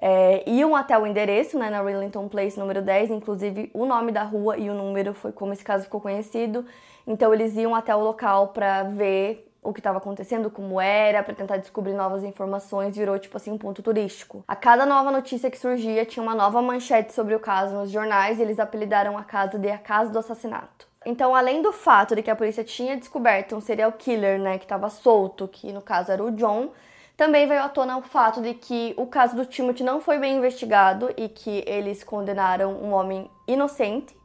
é, 0.00 0.48
iam 0.48 0.76
até 0.76 0.96
o 0.96 1.04
endereço, 1.04 1.58
né, 1.58 1.68
na 1.70 1.82
Rillington 1.82 2.28
Place 2.28 2.56
número 2.56 2.80
10, 2.80 3.10
inclusive 3.10 3.68
o 3.74 3.84
nome 3.84 4.12
da 4.12 4.22
rua 4.22 4.56
e 4.56 4.70
o 4.70 4.74
número 4.74 5.12
foi 5.12 5.32
como 5.32 5.52
esse 5.52 5.64
caso 5.64 5.82
ficou 5.84 6.00
conhecido. 6.00 6.64
Então 7.04 7.34
eles 7.34 7.56
iam 7.56 7.74
até 7.74 7.92
o 7.96 8.00
local 8.00 8.48
para 8.48 8.84
ver 8.84 9.51
o 9.62 9.72
que 9.72 9.78
estava 9.78 9.98
acontecendo, 9.98 10.50
como 10.50 10.80
era, 10.80 11.22
para 11.22 11.34
tentar 11.34 11.56
descobrir 11.56 11.92
novas 11.92 12.24
informações, 12.24 12.96
virou 12.96 13.16
tipo 13.18 13.36
assim 13.36 13.52
um 13.52 13.58
ponto 13.58 13.80
turístico. 13.82 14.42
A 14.48 14.56
cada 14.56 14.84
nova 14.84 15.12
notícia 15.12 15.50
que 15.50 15.58
surgia 15.58 16.04
tinha 16.04 16.22
uma 16.22 16.34
nova 16.34 16.60
manchete 16.60 17.12
sobre 17.12 17.34
o 17.34 17.40
caso 17.40 17.74
nos 17.74 17.90
jornais 17.90 18.38
e 18.38 18.42
eles 18.42 18.58
apelidaram 18.58 19.16
a 19.16 19.22
casa 19.22 19.58
de 19.58 19.70
a 19.70 19.78
casa 19.78 20.10
do 20.10 20.18
assassinato. 20.18 20.88
Então, 21.06 21.34
além 21.34 21.62
do 21.62 21.72
fato 21.72 22.14
de 22.14 22.22
que 22.22 22.30
a 22.30 22.36
polícia 22.36 22.64
tinha 22.64 22.96
descoberto 22.96 23.56
um 23.56 23.60
serial 23.60 23.92
killer, 23.92 24.38
né, 24.40 24.58
que 24.58 24.64
estava 24.64 24.88
solto, 24.90 25.48
que 25.48 25.72
no 25.72 25.80
caso 25.80 26.10
era 26.12 26.22
o 26.22 26.30
John, 26.32 26.70
também 27.16 27.46
veio 27.46 27.62
à 27.62 27.68
tona 27.68 27.96
o 27.98 28.02
fato 28.02 28.40
de 28.40 28.54
que 28.54 28.94
o 28.96 29.06
caso 29.06 29.36
do 29.36 29.46
Timothy 29.46 29.84
não 29.84 30.00
foi 30.00 30.18
bem 30.18 30.36
investigado 30.36 31.12
e 31.16 31.28
que 31.28 31.62
eles 31.66 32.02
condenaram 32.02 32.72
um 32.72 32.92
homem 32.92 33.30
inocente 33.46 34.16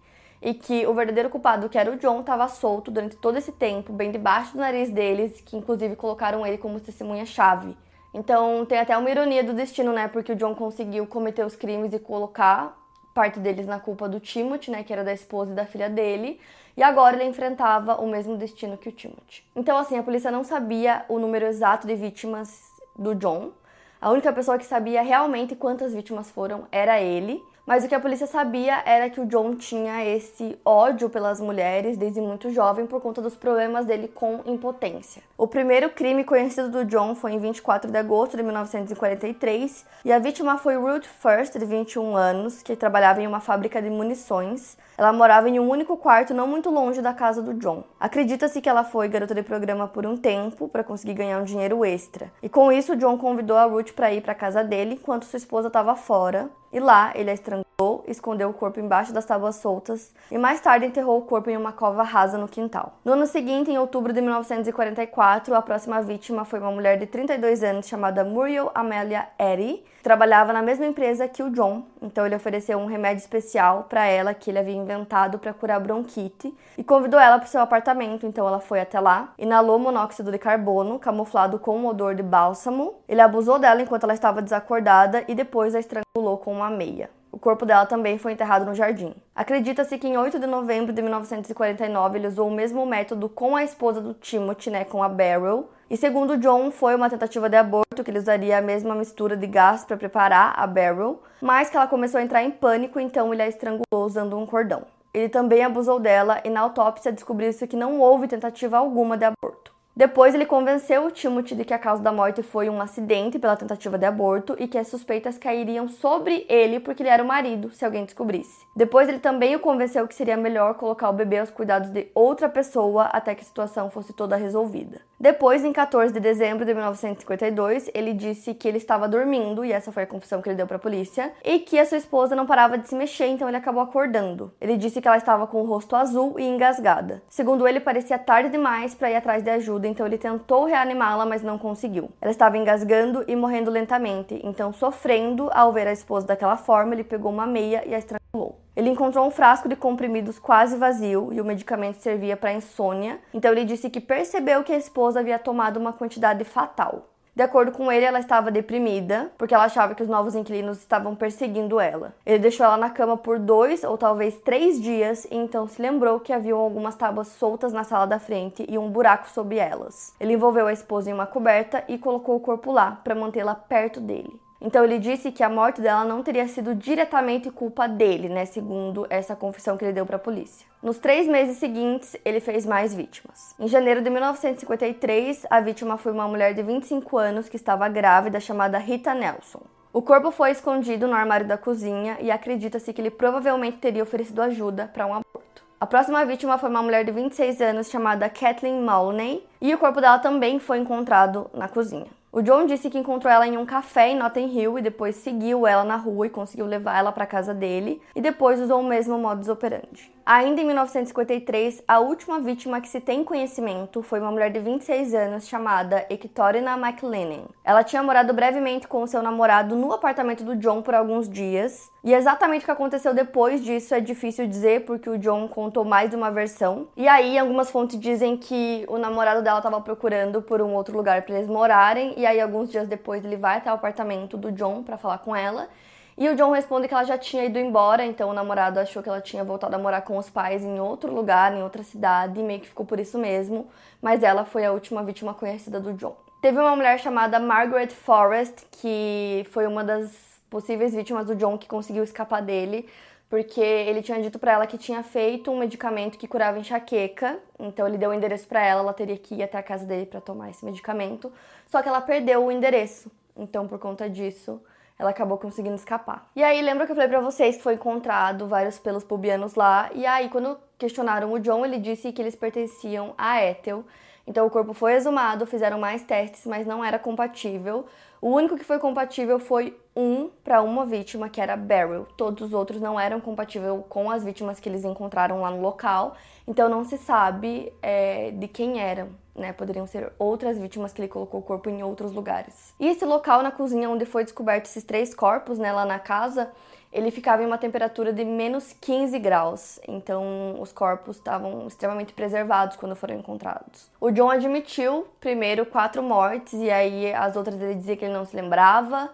e 0.41 0.53
que 0.53 0.85
o 0.85 0.93
verdadeiro 0.93 1.29
culpado, 1.29 1.69
que 1.69 1.77
era 1.77 1.91
o 1.91 1.97
John, 1.97 2.21
estava 2.21 2.47
solto 2.47 2.91
durante 2.91 3.15
todo 3.15 3.37
esse 3.37 3.51
tempo, 3.51 3.91
bem 3.91 4.11
debaixo 4.11 4.53
do 4.53 4.59
nariz 4.59 4.89
deles, 4.89 5.41
que 5.41 5.57
inclusive 5.57 5.95
colocaram 5.95 6.45
ele 6.45 6.57
como 6.57 6.79
testemunha-chave. 6.79 7.75
Então 8.13 8.65
tem 8.65 8.79
até 8.79 8.97
uma 8.97 9.09
ironia 9.09 9.43
do 9.43 9.53
destino, 9.53 9.93
né? 9.93 10.07
Porque 10.07 10.31
o 10.31 10.35
John 10.35 10.55
conseguiu 10.55 11.05
cometer 11.05 11.45
os 11.45 11.55
crimes 11.55 11.93
e 11.93 11.99
colocar 11.99 12.77
parte 13.13 13.39
deles 13.39 13.65
na 13.65 13.79
culpa 13.79 14.07
do 14.07 14.19
Timothy, 14.19 14.71
né? 14.71 14.83
Que 14.83 14.93
era 14.93 15.03
da 15.03 15.13
esposa 15.13 15.51
e 15.51 15.55
da 15.55 15.65
filha 15.65 15.89
dele. 15.89 16.39
E 16.75 16.83
agora 16.83 17.15
ele 17.15 17.25
enfrentava 17.25 17.95
o 17.95 18.07
mesmo 18.07 18.37
destino 18.37 18.77
que 18.77 18.89
o 18.89 18.91
Timothy. 18.91 19.43
Então, 19.55 19.77
assim, 19.77 19.97
a 19.97 20.03
polícia 20.03 20.29
não 20.29 20.43
sabia 20.43 21.03
o 21.09 21.17
número 21.17 21.45
exato 21.45 21.87
de 21.87 21.95
vítimas 21.95 22.61
do 22.95 23.15
John. 23.15 23.51
A 23.99 24.11
única 24.11 24.31
pessoa 24.31 24.59
que 24.59 24.65
sabia 24.65 25.01
realmente 25.01 25.55
quantas 25.55 25.93
vítimas 25.93 26.29
foram 26.29 26.67
era 26.71 27.01
ele. 27.01 27.41
Mas 27.67 27.83
o 27.83 27.89
que 27.89 27.95
a 27.95 27.99
polícia 27.99 28.25
sabia 28.25 28.81
era 28.85 29.09
que 29.09 29.19
o 29.19 29.25
John 29.25 29.53
tinha 29.53 30.01
esse 30.05 30.57
ódio 30.63 31.09
pelas 31.09 31.41
mulheres 31.41 31.97
desde 31.97 32.21
muito 32.21 32.49
jovem 32.49 32.87
por 32.87 33.01
conta 33.01 33.21
dos 33.21 33.35
problemas 33.35 33.85
dele 33.85 34.07
com 34.07 34.39
impotência. 34.45 35.21
O 35.37 35.47
primeiro 35.47 35.89
crime 35.89 36.23
conhecido 36.23 36.69
do 36.69 36.85
John 36.85 37.13
foi 37.13 37.33
em 37.33 37.39
24 37.39 37.91
de 37.91 37.97
agosto 37.97 38.37
de 38.37 38.43
1943 38.43 39.85
e 40.05 40.13
a 40.13 40.17
vítima 40.17 40.57
foi 40.57 40.77
Ruth 40.77 41.07
First, 41.21 41.59
de 41.59 41.65
21 41.65 42.15
anos, 42.15 42.63
que 42.63 42.73
trabalhava 42.73 43.21
em 43.21 43.27
uma 43.27 43.41
fábrica 43.41 43.81
de 43.81 43.89
munições. 43.89 44.77
Ela 44.97 45.11
morava 45.11 45.49
em 45.49 45.59
um 45.59 45.69
único 45.69 45.97
quarto 45.97 46.33
não 46.33 46.47
muito 46.47 46.69
longe 46.69 47.01
da 47.01 47.13
casa 47.13 47.41
do 47.41 47.53
John. 47.53 47.83
Acredita-se 47.99 48.61
que 48.61 48.69
ela 48.69 48.85
foi 48.85 49.09
garota 49.09 49.35
de 49.35 49.43
programa 49.43 49.89
por 49.89 50.05
um 50.05 50.15
tempo 50.15 50.69
para 50.69 50.85
conseguir 50.85 51.15
ganhar 51.15 51.37
um 51.37 51.43
dinheiro 51.43 51.83
extra. 51.83 52.31
E 52.41 52.47
com 52.47 52.71
isso, 52.71 52.95
John 52.95 53.17
convidou 53.17 53.57
a 53.57 53.65
Ruth 53.65 53.91
para 53.91 54.13
ir 54.13 54.21
para 54.21 54.31
a 54.31 54.35
casa 54.35 54.63
dele 54.63 54.93
enquanto 54.93 55.25
sua 55.25 55.37
esposa 55.37 55.67
estava 55.67 55.97
fora 55.97 56.49
e 56.77 56.79
lá 56.79 57.11
ele 57.15 57.31
a 57.31 57.33
estrangulou, 57.33 58.03
escondeu 58.07 58.49
o 58.49 58.53
corpo 58.53 58.79
embaixo 58.79 59.11
das 59.11 59.25
tábuas 59.25 59.55
soltas 59.55 60.13
e 60.29 60.37
mais 60.37 60.61
tarde 60.61 60.85
enterrou 60.85 61.17
o 61.17 61.23
corpo 61.23 61.49
em 61.49 61.57
uma 61.57 61.71
cova 61.71 62.03
rasa 62.03 62.37
no 62.37 62.47
quintal. 62.47 62.99
No 63.03 63.13
ano 63.13 63.25
seguinte, 63.25 63.71
em 63.71 63.79
outubro 63.79 64.13
de 64.13 64.21
1944, 64.21 65.55
a 65.55 65.61
próxima 65.61 66.01
vítima 66.03 66.45
foi 66.45 66.59
uma 66.59 66.71
mulher 66.71 66.99
de 66.99 67.07
32 67.07 67.63
anos 67.63 67.87
chamada 67.87 68.23
Muriel 68.23 68.69
Amelia 68.75 69.27
Eddy, 69.39 69.83
trabalhava 70.07 70.53
na 70.53 70.61
mesma 70.61 70.85
empresa 70.85 71.27
que 71.27 71.43
o 71.43 71.49
John, 71.49 71.83
então 72.01 72.25
ele 72.25 72.33
ofereceu 72.33 72.79
um 72.79 72.85
remédio 72.85 73.19
especial 73.19 73.87
para 73.89 74.05
ela 74.05 74.33
que 74.33 74.49
ele 74.49 74.57
havia 74.57 74.73
inventado 74.73 75.37
para 75.37 75.51
curar 75.51 75.81
bronquite 75.81 76.55
e 76.77 76.83
convidou 76.83 77.19
ela 77.19 77.37
para 77.37 77.47
seu 77.49 77.59
apartamento, 77.59 78.25
então 78.25 78.47
ela 78.47 78.61
foi 78.61 78.79
até 78.79 79.01
lá, 79.01 79.33
inalou 79.37 79.77
monóxido 79.77 80.31
de 80.31 80.37
carbono 80.37 80.97
camuflado 80.97 81.59
com 81.59 81.77
um 81.77 81.87
odor 81.87 82.15
de 82.15 82.23
bálsamo. 82.23 82.95
Ele 83.05 83.19
abusou 83.19 83.59
dela 83.59 83.81
enquanto 83.81 84.05
ela 84.05 84.13
estava 84.13 84.41
desacordada 84.41 85.25
e 85.27 85.35
depois 85.35 85.75
a 85.75 85.79
estrangulou 85.81 86.37
com 86.37 86.53
uma 86.53 86.69
meia. 86.69 87.09
O 87.29 87.37
corpo 87.37 87.65
dela 87.65 87.85
também 87.85 88.17
foi 88.17 88.31
enterrado 88.31 88.65
no 88.65 88.73
jardim. 88.73 89.13
Acredita-se 89.35 89.97
que 89.97 90.07
em 90.07 90.15
8 90.15 90.39
de 90.39 90.47
novembro 90.47 90.93
de 90.93 91.01
1949 91.01 92.17
ele 92.17 92.27
usou 92.27 92.47
o 92.47 92.51
mesmo 92.51 92.85
método 92.85 93.27
com 93.27 93.57
a 93.57 93.63
esposa 93.65 93.99
do 93.99 94.13
Timothy, 94.13 94.69
né, 94.69 94.85
com 94.85 95.03
a 95.03 95.09
Beryl. 95.09 95.67
E 95.89 95.97
segundo 95.97 96.37
John, 96.37 96.71
foi 96.71 96.95
uma 96.95 97.09
tentativa 97.09 97.49
de 97.49 97.57
aborto 97.57 97.86
que 98.03 98.11
ele 98.11 98.19
usaria 98.19 98.57
a 98.57 98.61
mesma 98.61 98.95
mistura 98.95 99.35
de 99.35 99.47
gás 99.47 99.85
para 99.85 99.97
preparar 99.97 100.53
a 100.57 100.65
Beryl, 100.65 101.21
mas 101.41 101.69
que 101.69 101.77
ela 101.77 101.87
começou 101.87 102.19
a 102.19 102.23
entrar 102.23 102.43
em 102.43 102.51
pânico, 102.51 102.99
então 102.99 103.33
ele 103.33 103.41
a 103.41 103.47
estrangulou 103.47 104.05
usando 104.05 104.37
um 104.37 104.45
cordão. 104.45 104.83
Ele 105.13 105.29
também 105.29 105.63
abusou 105.63 105.99
dela 105.99 106.41
e 106.43 106.49
na 106.49 106.61
autópsia 106.61 107.11
descobriu-se 107.11 107.67
que 107.67 107.75
não 107.75 107.99
houve 107.99 108.27
tentativa 108.27 108.77
alguma 108.77 109.17
de 109.17 109.25
aborto. 109.25 109.66
Depois, 109.97 110.35
ele 110.35 110.45
convenceu 110.45 111.05
o 111.07 111.09
Timothy 111.09 111.55
de 111.55 111.65
que 111.65 111.73
a 111.73 111.79
causa 111.79 112.03
da 112.03 112.11
morte 112.11 112.43
foi 112.43 112.69
um 112.69 112.79
acidente 112.79 113.39
pela 113.39 113.55
tentativa 113.55 113.97
de 113.97 114.05
aborto 114.05 114.55
e 114.59 114.67
que 114.67 114.77
as 114.77 114.89
suspeitas 114.89 115.39
cairiam 115.39 115.87
sobre 115.87 116.45
ele 116.47 116.79
porque 116.79 117.01
ele 117.01 117.09
era 117.09 117.23
o 117.23 117.25
marido, 117.25 117.71
se 117.71 117.83
alguém 117.83 118.05
descobrisse. 118.05 118.63
Depois, 118.75 119.09
ele 119.09 119.17
também 119.17 119.55
o 119.55 119.59
convenceu 119.59 120.07
que 120.07 120.13
seria 120.13 120.37
melhor 120.37 120.75
colocar 120.75 121.09
o 121.09 121.13
bebê 121.13 121.39
aos 121.39 121.49
cuidados 121.49 121.89
de 121.89 122.09
outra 122.13 122.47
pessoa 122.47 123.05
até 123.05 123.33
que 123.33 123.41
a 123.41 123.45
situação 123.45 123.89
fosse 123.89 124.13
toda 124.13 124.35
resolvida. 124.35 125.01
Depois, 125.19 125.65
em 125.65 125.73
14 125.73 126.13
de 126.13 126.19
dezembro 126.19 126.63
de 126.63 126.75
1952, 126.75 127.89
ele 127.91 128.13
disse 128.13 128.53
que 128.53 128.67
ele 128.67 128.77
estava 128.77 129.07
dormindo, 129.07 129.65
e 129.65 129.71
essa 129.71 129.91
foi 129.91 130.03
a 130.03 130.07
confissão 130.07 130.43
que 130.43 130.49
ele 130.49 130.55
deu 130.55 130.67
para 130.67 130.75
a 130.75 130.79
polícia, 130.79 131.33
e 131.43 131.57
que 131.57 131.79
a 131.79 131.85
sua 131.87 131.97
esposa 131.97 132.35
não 132.35 132.45
parava 132.45 132.77
de 132.77 132.87
se 132.87 132.93
mexer, 132.93 133.25
então 133.25 133.47
ele 133.47 133.57
acabou 133.57 133.81
acordando. 133.81 134.53
Ele 134.61 134.77
disse 134.77 135.01
que 135.01 135.07
ela 135.07 135.17
estava 135.17 135.47
com 135.47 135.59
o 135.59 135.65
rosto 135.65 135.95
azul 135.95 136.39
e 136.39 136.43
engasgada. 136.43 137.23
Segundo 137.27 137.67
ele, 137.67 137.79
parecia 137.79 138.19
tarde 138.19 138.49
demais 138.49 138.93
para 138.93 139.09
ir 139.09 139.15
atrás 139.15 139.41
de 139.41 139.49
ajuda, 139.49 139.86
então 139.87 140.05
ele 140.05 140.17
tentou 140.17 140.65
reanimá-la, 140.65 141.25
mas 141.25 141.41
não 141.41 141.57
conseguiu. 141.57 142.09
Ela 142.21 142.31
estava 142.31 142.57
engasgando 142.57 143.23
e 143.27 143.35
morrendo 143.35 143.71
lentamente, 143.71 144.39
então, 144.43 144.71
sofrendo 144.73 145.49
ao 145.53 145.71
ver 145.71 145.87
a 145.87 145.91
esposa 145.91 146.27
daquela 146.27 146.57
forma, 146.57 146.93
ele 146.93 147.03
pegou 147.03 147.31
uma 147.31 147.47
meia 147.47 147.83
e 147.85 147.95
a 147.95 147.97
estrangulou. 147.97 148.59
Ele 148.75 148.89
encontrou 148.89 149.25
um 149.25 149.31
frasco 149.31 149.67
de 149.67 149.75
comprimidos 149.75 150.37
quase 150.37 150.77
vazio 150.77 151.33
e 151.33 151.41
o 151.41 151.45
medicamento 151.45 151.97
servia 151.97 152.37
para 152.37 152.53
insônia, 152.53 153.19
então 153.33 153.51
ele 153.51 153.65
disse 153.65 153.89
que 153.89 153.99
percebeu 153.99 154.63
que 154.63 154.71
a 154.71 154.77
esposa 154.77 155.19
havia 155.19 155.39
tomado 155.39 155.77
uma 155.77 155.93
quantidade 155.93 156.43
fatal. 156.43 157.09
De 157.37 157.43
acordo 157.43 157.71
com 157.71 157.91
ele, 157.91 158.03
ela 158.03 158.19
estava 158.19 158.49
deprimida 158.49 159.31
porque 159.37 159.53
ela 159.53 159.65
achava 159.65 159.93
que 159.93 160.01
os 160.01 160.09
novos 160.09 160.33
inquilinos 160.33 160.79
estavam 160.79 161.15
perseguindo 161.15 161.79
ela. 161.79 162.15
Ele 162.25 162.39
deixou 162.39 162.65
ela 162.65 162.77
na 162.77 162.89
cama 162.89 163.15
por 163.15 163.37
dois 163.37 163.83
ou 163.83 163.95
talvez 163.95 164.39
três 164.39 164.81
dias 164.81 165.25
e 165.25 165.35
então 165.35 165.67
se 165.67 165.79
lembrou 165.79 166.19
que 166.19 166.33
haviam 166.33 166.57
algumas 166.57 166.95
tábuas 166.95 167.27
soltas 167.27 167.71
na 167.71 167.83
sala 167.83 168.07
da 168.07 168.17
frente 168.17 168.65
e 168.67 168.75
um 168.75 168.89
buraco 168.89 169.29
sob 169.29 169.55
elas. 169.55 170.15
Ele 170.19 170.33
envolveu 170.33 170.65
a 170.65 170.73
esposa 170.73 171.11
em 171.11 171.13
uma 171.13 171.27
coberta 171.27 171.83
e 171.87 171.99
colocou 171.99 172.37
o 172.37 172.39
corpo 172.39 172.71
lá 172.71 172.99
para 173.03 173.13
mantê-la 173.13 173.53
perto 173.53 174.01
dele. 174.01 174.41
Então 174.59 174.83
ele 174.83 174.97
disse 174.97 175.31
que 175.31 175.43
a 175.43 175.49
morte 175.49 175.81
dela 175.81 176.03
não 176.03 176.23
teria 176.23 176.47
sido 176.47 176.73
diretamente 176.73 177.51
culpa 177.51 177.87
dele, 177.87 178.27
né, 178.27 178.45
segundo 178.45 179.05
essa 179.09 179.35
confissão 179.35 179.77
que 179.77 179.85
ele 179.85 179.93
deu 179.93 180.05
para 180.05 180.15
a 180.15 180.19
polícia. 180.19 180.65
Nos 180.81 180.97
três 180.97 181.27
meses 181.27 181.57
seguintes, 181.57 182.15
ele 182.25 182.39
fez 182.39 182.65
mais 182.65 182.93
vítimas. 182.93 183.53
Em 183.59 183.67
janeiro 183.67 184.01
de 184.01 184.09
1953, 184.09 185.45
a 185.49 185.59
vítima 185.59 185.97
foi 185.97 186.11
uma 186.11 186.27
mulher 186.27 186.53
de 186.53 186.63
25 186.63 187.17
anos 187.17 187.47
que 187.47 187.55
estava 187.55 187.87
grávida 187.87 188.39
chamada 188.39 188.77
Rita 188.77 189.13
Nelson. 189.13 189.61
O 189.93 190.01
corpo 190.01 190.31
foi 190.31 190.51
escondido 190.51 191.07
no 191.07 191.15
armário 191.15 191.47
da 191.47 191.57
cozinha 191.57 192.17
e 192.19 192.29
acredita-se 192.29 192.91
que 192.93 193.01
ele 193.01 193.09
provavelmente 193.09 193.77
teria 193.77 194.03
oferecido 194.03 194.41
ajuda 194.41 194.89
para 194.93 195.05
um 195.05 195.13
aborto. 195.13 195.63
A 195.79 195.85
próxima 195.85 196.25
vítima 196.25 196.57
foi 196.57 196.69
uma 196.69 196.81
mulher 196.81 197.05
de 197.05 197.11
26 197.11 197.61
anos 197.61 197.89
chamada 197.89 198.29
Kathleen 198.29 198.81
Maloney 198.81 199.43
e 199.61 199.73
o 199.73 199.77
corpo 199.77 200.01
dela 200.01 200.19
também 200.19 200.59
foi 200.59 200.79
encontrado 200.79 201.49
na 201.53 201.67
cozinha. 201.69 202.07
O 202.37 202.41
John 202.43 202.67
disse 202.67 202.87
que 202.91 202.99
encontrou 202.99 203.33
ela 203.33 203.47
em 203.47 203.57
um 203.57 203.65
café 203.65 204.09
em 204.09 204.15
Notting 204.15 204.55
Hill 204.55 204.77
e 204.77 204.81
depois 204.83 205.15
seguiu 205.15 205.65
ela 205.65 205.83
na 205.83 205.95
rua 205.95 206.27
e 206.27 206.29
conseguiu 206.29 206.67
levar 206.67 206.95
ela 206.95 207.11
para 207.11 207.25
casa 207.25 207.51
dele 207.51 207.99
e 208.15 208.21
depois 208.21 208.61
usou 208.61 208.79
o 208.79 208.87
mesmo 208.87 209.17
modus 209.17 209.49
operandi. 209.49 210.15
Ainda 210.29 210.59
em 210.59 210.65
1953, 210.65 211.83
a 211.87 211.99
última 211.99 212.41
vítima 212.41 212.81
que 212.81 212.89
se 212.89 212.99
tem 212.99 213.23
conhecimento 213.23 214.03
foi 214.03 214.19
uma 214.19 214.29
mulher 214.29 214.51
de 214.51 214.59
26 214.59 215.13
anos 215.13 215.47
chamada 215.47 216.05
Ectorina 216.09 216.77
McLennan. 216.77 217.45
Ela 217.63 217.81
tinha 217.81 218.03
morado 218.03 218.33
brevemente 218.33 218.89
com 218.89 219.07
seu 219.07 219.23
namorado 219.23 219.73
no 219.73 219.93
apartamento 219.93 220.43
do 220.43 220.53
John 220.57 220.81
por 220.81 220.93
alguns 220.93 221.29
dias, 221.29 221.89
e 222.03 222.13
exatamente 222.13 222.63
o 222.63 222.65
que 222.65 222.71
aconteceu 222.71 223.13
depois 223.13 223.63
disso 223.63 223.95
é 223.95 224.01
difícil 224.01 224.45
dizer 224.45 224.83
porque 224.83 225.09
o 225.09 225.17
John 225.17 225.47
contou 225.47 225.85
mais 225.85 226.09
de 226.09 226.17
uma 226.17 226.29
versão. 226.29 226.89
E 226.97 227.07
aí, 227.07 227.39
algumas 227.39 227.71
fontes 227.71 227.97
dizem 227.97 228.35
que 228.35 228.83
o 228.89 228.97
namorado 228.97 229.41
dela 229.41 229.59
estava 229.59 229.79
procurando 229.79 230.41
por 230.41 230.61
um 230.61 230.73
outro 230.73 230.97
lugar 230.97 231.21
para 231.21 231.37
eles 231.37 231.47
morarem, 231.47 232.13
e 232.17 232.25
aí 232.25 232.41
alguns 232.41 232.69
dias 232.69 232.85
depois 232.85 233.23
ele 233.23 233.37
vai 233.37 233.59
até 233.59 233.71
o 233.71 233.75
apartamento 233.75 234.35
do 234.35 234.51
John 234.51 234.83
para 234.83 234.97
falar 234.97 235.19
com 235.19 235.33
ela. 235.33 235.69
E 236.17 236.27
o 236.29 236.35
John 236.35 236.51
responde 236.51 236.87
que 236.87 236.93
ela 236.95 237.03
já 237.03 237.15
tinha 237.15 237.45
ido 237.45 237.59
embora, 237.59 238.03
então 238.03 238.29
o 238.29 238.33
namorado 238.33 238.79
achou 238.79 239.03
que 239.03 239.09
ela 239.09 239.21
tinha 239.21 239.43
voltado 239.43 239.75
a 239.75 239.77
morar 239.77 240.01
com 240.01 240.17
os 240.17 240.31
pais 240.31 240.63
em 240.63 240.79
outro 240.79 241.13
lugar, 241.13 241.53
em 241.53 241.61
outra 241.61 241.83
cidade, 241.83 242.39
e 242.39 242.43
meio 242.43 242.59
que 242.59 242.67
ficou 242.67 242.85
por 242.85 242.99
isso 242.99 243.19
mesmo, 243.19 243.67
mas 244.01 244.23
ela 244.23 244.43
foi 244.43 244.65
a 244.65 244.71
última 244.71 245.03
vítima 245.03 245.35
conhecida 245.35 245.79
do 245.79 245.93
John. 245.93 246.17
Teve 246.41 246.57
uma 246.59 246.75
mulher 246.75 246.99
chamada 246.99 247.39
Margaret 247.39 247.89
Forrest, 247.89 248.65
que 248.71 249.45
foi 249.51 249.67
uma 249.67 249.83
das 249.83 250.11
possíveis 250.49 250.95
vítimas 250.95 251.27
do 251.27 251.35
John 251.35 251.55
que 251.55 251.67
conseguiu 251.67 252.03
escapar 252.03 252.41
dele, 252.41 252.89
porque 253.29 253.61
ele 253.61 254.01
tinha 254.01 254.19
dito 254.19 254.39
para 254.39 254.53
ela 254.53 254.65
que 254.65 254.77
tinha 254.77 255.03
feito 255.03 255.51
um 255.51 255.59
medicamento 255.59 256.17
que 256.17 256.27
curava 256.27 256.57
enxaqueca, 256.57 257.37
então 257.59 257.87
ele 257.87 257.97
deu 257.97 258.09
o 258.09 258.13
endereço 258.13 258.47
para 258.47 258.65
ela, 258.65 258.81
ela 258.81 258.93
teria 258.93 259.17
que 259.17 259.35
ir 259.35 259.43
até 259.43 259.59
a 259.59 259.63
casa 259.63 259.85
dele 259.85 260.07
para 260.07 260.19
tomar 260.19 260.49
esse 260.49 260.65
medicamento, 260.65 261.31
só 261.67 261.83
que 261.83 261.89
ela 261.89 262.01
perdeu 262.01 262.45
o 262.45 262.51
endereço. 262.51 263.11
Então, 263.35 263.67
por 263.67 263.77
conta 263.77 264.09
disso, 264.09 264.59
ela 264.99 265.11
acabou 265.11 265.37
conseguindo 265.37 265.75
escapar. 265.75 266.27
E 266.35 266.43
aí, 266.43 266.61
lembra 266.61 266.85
que 266.85 266.91
eu 266.91 266.95
falei 266.95 267.09
para 267.09 267.19
vocês 267.19 267.57
que 267.57 267.63
foi 267.63 267.75
encontrado 267.75 268.47
vários 268.47 268.79
pelos 268.79 269.03
pubianos 269.03 269.55
lá? 269.55 269.89
E 269.93 270.05
aí, 270.05 270.29
quando 270.29 270.57
questionaram 270.77 271.31
o 271.31 271.39
John, 271.39 271.65
ele 271.65 271.77
disse 271.77 272.11
que 272.11 272.21
eles 272.21 272.35
pertenciam 272.35 273.13
a 273.17 273.43
Ethel. 273.43 273.83
Então, 274.27 274.45
o 274.45 274.49
corpo 274.49 274.73
foi 274.73 274.93
exumado, 274.93 275.45
fizeram 275.45 275.79
mais 275.79 276.03
testes, 276.03 276.45
mas 276.45 276.67
não 276.67 276.83
era 276.83 276.99
compatível. 276.99 277.85
O 278.21 278.29
único 278.29 278.57
que 278.57 278.63
foi 278.63 278.77
compatível 278.77 279.39
foi 279.39 279.79
um 279.95 280.29
para 280.43 280.61
uma 280.61 280.85
vítima, 280.85 281.29
que 281.29 281.39
era 281.39 281.55
Beryl. 281.55 282.05
Todos 282.17 282.47
os 282.47 282.53
outros 282.53 282.81
não 282.81 282.99
eram 282.99 283.21
compatíveis 283.21 283.81
com 283.87 284.11
as 284.11 284.23
vítimas 284.23 284.59
que 284.59 284.67
eles 284.67 284.83
encontraram 284.83 285.41
lá 285.41 285.49
no 285.49 285.61
local. 285.61 286.15
Então, 286.45 286.67
não 286.67 286.83
se 286.83 286.97
sabe 286.97 287.71
é, 287.81 288.31
de 288.31 288.47
quem 288.47 288.81
eram 288.81 289.09
né? 289.37 289.53
Poderiam 289.53 289.85
ser 289.85 290.11
outras 290.17 290.57
vítimas 290.57 290.91
que 290.91 290.99
ele 290.99 291.07
colocou 291.07 291.39
o 291.39 291.43
corpo 291.43 291.69
em 291.69 291.83
outros 291.83 292.11
lugares. 292.11 292.73
E 292.79 292.87
esse 292.87 293.05
local 293.05 293.43
na 293.43 293.51
cozinha 293.51 293.89
onde 293.89 294.05
foi 294.05 294.23
descoberto 294.23 294.65
esses 294.65 294.83
três 294.83 295.13
corpos, 295.13 295.59
né, 295.59 295.71
lá 295.71 295.85
na 295.85 295.99
casa, 295.99 296.51
ele 296.91 297.11
ficava 297.11 297.43
em 297.43 297.45
uma 297.45 297.57
temperatura 297.57 298.13
de 298.13 298.23
menos 298.23 298.73
15 298.73 299.19
graus, 299.19 299.79
então 299.87 300.59
os 300.59 300.71
corpos 300.71 301.17
estavam 301.17 301.67
extremamente 301.67 302.13
preservados 302.13 302.77
quando 302.77 302.95
foram 302.95 303.15
encontrados. 303.15 303.89
O 303.99 304.09
John 304.11 304.29
admitiu 304.29 305.07
primeiro 305.19 305.65
quatro 305.65 306.01
mortes 306.01 306.53
e 306.53 306.71
aí 306.71 307.13
as 307.13 307.35
outras 307.35 307.59
ele 307.61 307.75
dizia 307.75 307.97
que 307.97 308.05
ele 308.05 308.13
não 308.13 308.25
se 308.25 308.35
lembrava. 308.35 309.09